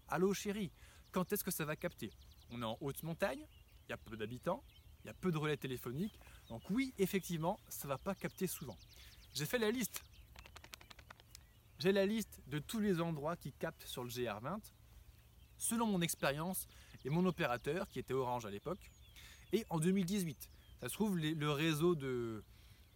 Allô 0.09 0.33
chérie, 0.33 0.73
quand 1.13 1.31
est-ce 1.31 1.45
que 1.45 1.51
ça 1.51 1.67
va 1.67 1.77
capter? 1.77 2.11
On 2.51 2.63
est 2.63 2.65
en 2.65 2.79
haute 2.81 3.03
montagne, 3.03 3.45
il 3.87 3.91
y 3.91 3.93
a 3.93 3.99
peu 3.99 4.17
d'habitants, 4.17 4.65
il 5.05 5.09
y 5.09 5.11
a 5.11 5.15
peu 5.15 5.31
de 5.31 5.37
relais 5.37 5.59
téléphoniques, 5.59 6.19
donc 6.49 6.63
oui, 6.71 6.95
effectivement, 6.97 7.61
ça 7.69 7.87
ne 7.87 7.93
va 7.93 7.99
pas 7.99 8.15
capter 8.15 8.47
souvent. 8.47 8.79
J'ai 9.35 9.45
fait 9.45 9.59
la 9.59 9.71
liste. 9.71 10.03
J'ai 11.79 11.93
la 11.93 12.07
liste 12.07 12.41
de 12.47 12.59
tous 12.59 12.81
les 12.81 12.99
endroits 12.99 13.37
qui 13.37 13.53
captent 13.53 13.85
sur 13.85 14.05
le 14.05 14.09
GR20, 14.09 14.61
selon 15.59 15.87
mon 15.87 16.01
expérience 16.01 16.67
et 17.05 17.11
mon 17.11 17.27
opérateur, 17.27 17.87
qui 17.91 17.99
était 17.99 18.15
Orange 18.15 18.47
à 18.47 18.51
l'époque, 18.51 18.91
et 19.53 19.67
en 19.69 19.79
2018. 19.79 20.49
Ça 20.81 20.89
se 20.89 20.95
trouve, 20.95 21.19
le 21.19 21.51
réseau 21.51 21.95
de 21.95 22.43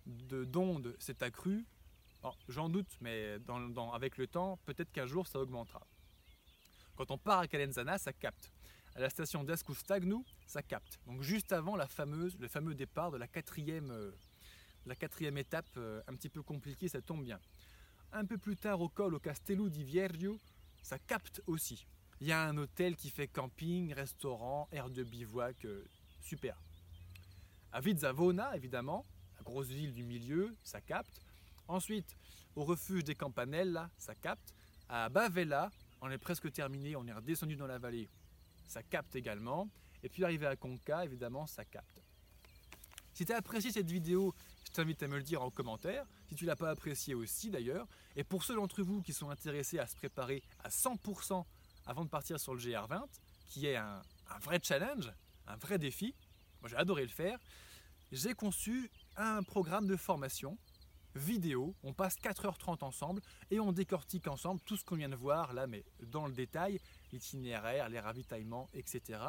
d'ondes 0.07 0.97
s'est 0.99 1.23
accru 1.23 1.67
J'en 2.49 2.69
doute, 2.69 2.97
mais 3.01 3.39
avec 3.93 4.17
le 4.17 4.27
temps, 4.27 4.59
peut-être 4.65 4.93
qu'un 4.93 5.07
jour 5.07 5.27
ça 5.27 5.39
augmentera. 5.41 5.87
Quand 6.97 7.11
on 7.11 7.19
part 7.19 7.41
à 7.41 7.49
Calenzana, 7.49 7.99
ça 7.99 8.13
capte. 8.13 8.53
À 8.95 9.01
la 9.01 9.09
station 9.09 9.43
d'Ascustagnu, 9.43 10.17
ça 10.47 10.63
capte. 10.63 11.01
Donc 11.07 11.23
juste 11.23 11.53
avant 11.53 11.77
la 11.77 11.87
fameuse, 11.87 12.39
le 12.39 12.49
fameux 12.49 12.75
départ 12.75 13.11
de 13.11 13.17
la 13.17 13.27
quatrième, 13.27 13.91
euh, 13.91 14.13
étape, 15.37 15.67
euh, 15.79 16.03
un 16.07 16.15
petit 16.15 16.29
peu 16.29 16.43
compliquée, 16.43 16.89
ça 16.89 17.01
tombe 17.01 17.25
bien. 17.25 17.41
Un 18.13 18.27
peu 18.27 18.37
plus 18.37 18.57
tard 18.57 18.81
au 18.81 18.91
col, 18.91 19.15
au 19.15 19.19
Castello 19.19 19.71
di 19.71 19.83
Viergio, 19.83 20.39
ça 20.83 20.99
capte 20.99 21.41
aussi. 21.47 21.87
Il 22.21 22.27
y 22.27 22.33
a 22.33 22.43
un 22.45 22.57
hôtel 22.59 22.95
qui 22.95 23.09
fait 23.09 23.27
camping, 23.27 23.95
restaurant, 23.95 24.69
air 24.71 24.91
de 24.91 25.03
bivouac, 25.03 25.65
euh, 25.65 25.85
super. 26.21 26.61
À 27.73 27.81
Vizzavona, 27.81 28.55
évidemment, 28.55 29.07
la 29.39 29.43
grosse 29.43 29.69
ville 29.69 29.95
du 29.95 30.05
milieu, 30.05 30.55
ça 30.63 30.83
capte. 30.83 31.23
Ensuite, 31.73 32.15
au 32.55 32.65
refuge 32.65 33.03
des 33.03 33.15
Campanelles, 33.15 33.73
là, 33.73 33.89
ça 33.97 34.15
capte. 34.15 34.55
À 34.91 35.09
Bavella, 35.09 35.71
on 36.03 36.11
est 36.11 36.19
presque 36.19 36.53
terminé, 36.53 36.97
on 36.97 37.07
est 37.07 37.13
redescendu 37.15 37.57
dans 37.57 37.67
la 37.67 37.79
vallée, 37.79 38.11
ça 38.69 38.83
capte 38.83 39.17
également. 39.17 39.71
Et 40.03 40.11
puis 40.11 40.23
arrivé 40.23 40.47
à 40.47 40.55
Conca, 40.55 41.03
évidemment, 41.03 41.47
ça 41.47 41.65
capte. 41.65 42.03
Si 43.15 43.25
tu 43.25 43.33
as 43.33 43.39
apprécié 43.39 43.73
cette 43.73 43.91
vidéo, 43.91 44.35
je 44.67 44.73
t'invite 44.73 45.03
à 45.03 45.09
me 45.09 45.17
le 45.17 45.23
dire 45.23 45.41
en 45.41 45.51
commentaire. 45.51 46.05
Si 46.29 46.35
tu 46.35 46.45
l'as 46.45 46.57
pas 46.57 46.69
apprécié 46.69 47.15
aussi 47.15 47.49
d'ailleurs. 47.49 47.89
Et 48.17 48.25
pour 48.25 48.45
ceux 48.45 48.55
d'entre 48.55 48.83
vous 48.83 49.01
qui 49.01 49.15
sont 49.15 49.31
intéressés 49.31 49.79
à 49.79 49.87
se 49.87 49.97
préparer 49.97 50.43
à 50.63 50.69
100% 50.69 51.43
avant 51.87 52.05
de 52.05 52.11
partir 52.11 52.39
sur 52.39 52.55
le 52.55 52.61
GR20, 52.61 53.01
qui 53.49 53.65
est 53.67 53.77
un, 53.77 54.03
un 54.29 54.39
vrai 54.41 54.61
challenge, 54.63 55.11
un 55.47 55.57
vrai 55.57 55.79
défi, 55.79 56.15
moi 56.61 56.69
j'ai 56.69 56.77
adoré 56.77 57.03
le 57.03 57.09
faire, 57.09 57.39
j'ai 58.11 58.35
conçu 58.35 58.91
un 59.17 59.43
programme 59.43 59.87
de 59.87 59.97
formation 59.97 60.59
vidéo. 61.15 61.75
On 61.83 61.93
passe 61.93 62.17
4h30 62.17 62.85
ensemble 62.85 63.23
et 63.51 63.61
on 63.61 63.73
décortique 63.73 64.27
ensemble 64.27 64.61
tout 64.65 64.77
ce 64.77 64.85
qu'on 64.85 64.97
vient 64.97 65.09
de 65.09 65.17
voir 65.17 65.53
là, 65.53 65.67
mais 65.67 65.85
dans 66.03 66.27
le 66.27 66.33
détail, 66.33 66.81
l'itinéraire, 67.13 67.89
les 67.89 68.01
ravitaillements, 68.01 68.69
etc. 68.75 69.21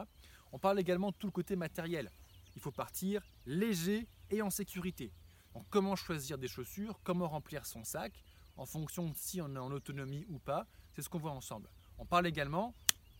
On 0.51 0.59
parle 0.59 0.79
également 0.79 1.11
de 1.11 1.15
tout 1.15 1.27
le 1.27 1.31
côté 1.31 1.55
matériel. 1.55 2.09
Il 2.55 2.61
faut 2.61 2.71
partir 2.71 3.21
léger 3.45 4.07
et 4.29 4.41
en 4.41 4.49
sécurité. 4.49 5.11
Donc, 5.53 5.65
comment 5.69 5.95
choisir 5.95 6.37
des 6.37 6.47
chaussures, 6.47 6.99
comment 7.03 7.27
remplir 7.27 7.65
son 7.65 7.83
sac, 7.83 8.13
en 8.57 8.65
fonction 8.65 9.09
de 9.09 9.15
si 9.15 9.41
on 9.41 9.55
est 9.55 9.59
en 9.59 9.71
autonomie 9.71 10.25
ou 10.29 10.39
pas, 10.39 10.67
c'est 10.93 11.01
ce 11.01 11.09
qu'on 11.09 11.19
voit 11.19 11.31
ensemble. 11.31 11.69
On 11.97 12.05
parle 12.05 12.27
également 12.27 12.73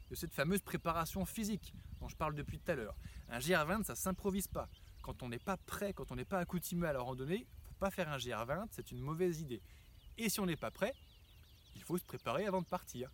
de 0.09 0.15
cette 0.15 0.33
fameuse 0.33 0.61
préparation 0.61 1.25
physique 1.25 1.73
dont 1.99 2.07
je 2.07 2.15
parle 2.15 2.35
depuis 2.35 2.59
tout 2.59 2.71
à 2.71 2.75
l'heure. 2.75 2.95
Un 3.29 3.39
GR20, 3.39 3.83
ça 3.83 3.95
s'improvise 3.95 4.47
pas. 4.47 4.69
Quand 5.01 5.23
on 5.23 5.29
n'est 5.29 5.39
pas 5.39 5.57
prêt, 5.57 5.93
quand 5.93 6.11
on 6.11 6.15
n'est 6.15 6.25
pas 6.25 6.39
accoutumé 6.39 6.87
à 6.87 6.93
la 6.93 7.01
randonnée, 7.01 7.47
faire 7.91 8.09
un 8.09 8.17
GR20, 8.17 8.67
c'est 8.71 8.91
une 8.91 8.99
mauvaise 8.99 9.41
idée. 9.41 9.61
Et 10.17 10.29
si 10.29 10.39
on 10.39 10.45
n'est 10.45 10.55
pas 10.55 10.71
prêt, 10.71 10.93
il 11.75 11.83
faut 11.83 11.97
se 11.97 12.03
préparer 12.03 12.45
avant 12.45 12.61
de 12.61 12.67
partir. 12.67 13.09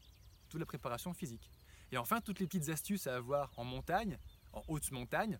Toute 0.49 0.59
la 0.59 0.65
préparation 0.65 1.13
physique. 1.13 1.49
Et 1.91 1.97
enfin, 1.97 2.21
toutes 2.21 2.39
les 2.39 2.47
petites 2.47 2.69
astuces 2.69 3.07
à 3.07 3.15
avoir 3.15 3.51
en 3.57 3.63
montagne, 3.63 4.17
en 4.53 4.63
haute 4.67 4.91
montagne. 4.91 5.39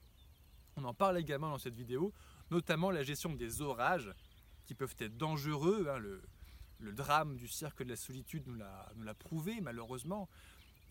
On 0.76 0.84
en 0.84 0.94
parle 0.94 1.18
également 1.18 1.50
dans 1.50 1.58
cette 1.58 1.76
vidéo, 1.76 2.14
notamment 2.52 2.92
la 2.92 3.04
gestion 3.04 3.34
des 3.34 3.62
orages 3.62 4.12
qui 4.66 4.76
peuvent 4.76 4.96
être 5.00 5.18
dangereux. 5.18 5.88
Hein, 5.90 5.98
le, 5.98 6.22
drame 6.94 7.36
du 7.36 7.48
cirque 7.48 7.84
de 7.84 7.90
la 7.90 7.96
solitude 7.96 8.48
nous 8.48 8.56
l'a 8.56 9.14
prouvé 9.16 9.62
malheureusement. 9.62 10.30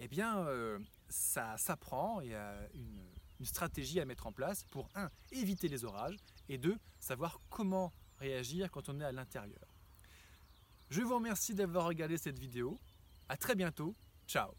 Eh 0.01 0.07
bien, 0.07 0.39
euh, 0.47 0.79
ça 1.09 1.57
s'apprend 1.57 2.21
et 2.21 2.35
a 2.35 2.55
une, 2.75 3.09
une 3.41 3.47
stratégie 3.47 4.01
à 4.01 4.05
mettre 4.05 4.27
en 4.27 4.33
place 4.33 4.65
pour, 4.65 4.89
un, 4.95 5.11
éviter 5.33 5.69
les 5.69 5.85
orages 5.85 6.17
et 6.49 6.59
deux, 6.59 6.79
savoir 6.99 7.41
comment 7.49 7.93
réagir 8.19 8.71
quand 8.71 8.89
on 8.89 9.01
est 9.01 9.05
à 9.05 9.13
l'intérieur. 9.13 9.75
Je 10.91 11.03
vous 11.03 11.15
remercie 11.15 11.55
d'avoir 11.55 11.87
regardé 11.87 12.17
cette 12.17 12.39
vidéo. 12.39 12.79
À 13.29 13.37
très 13.37 13.55
bientôt. 13.55 13.95
Ciao 14.27 14.55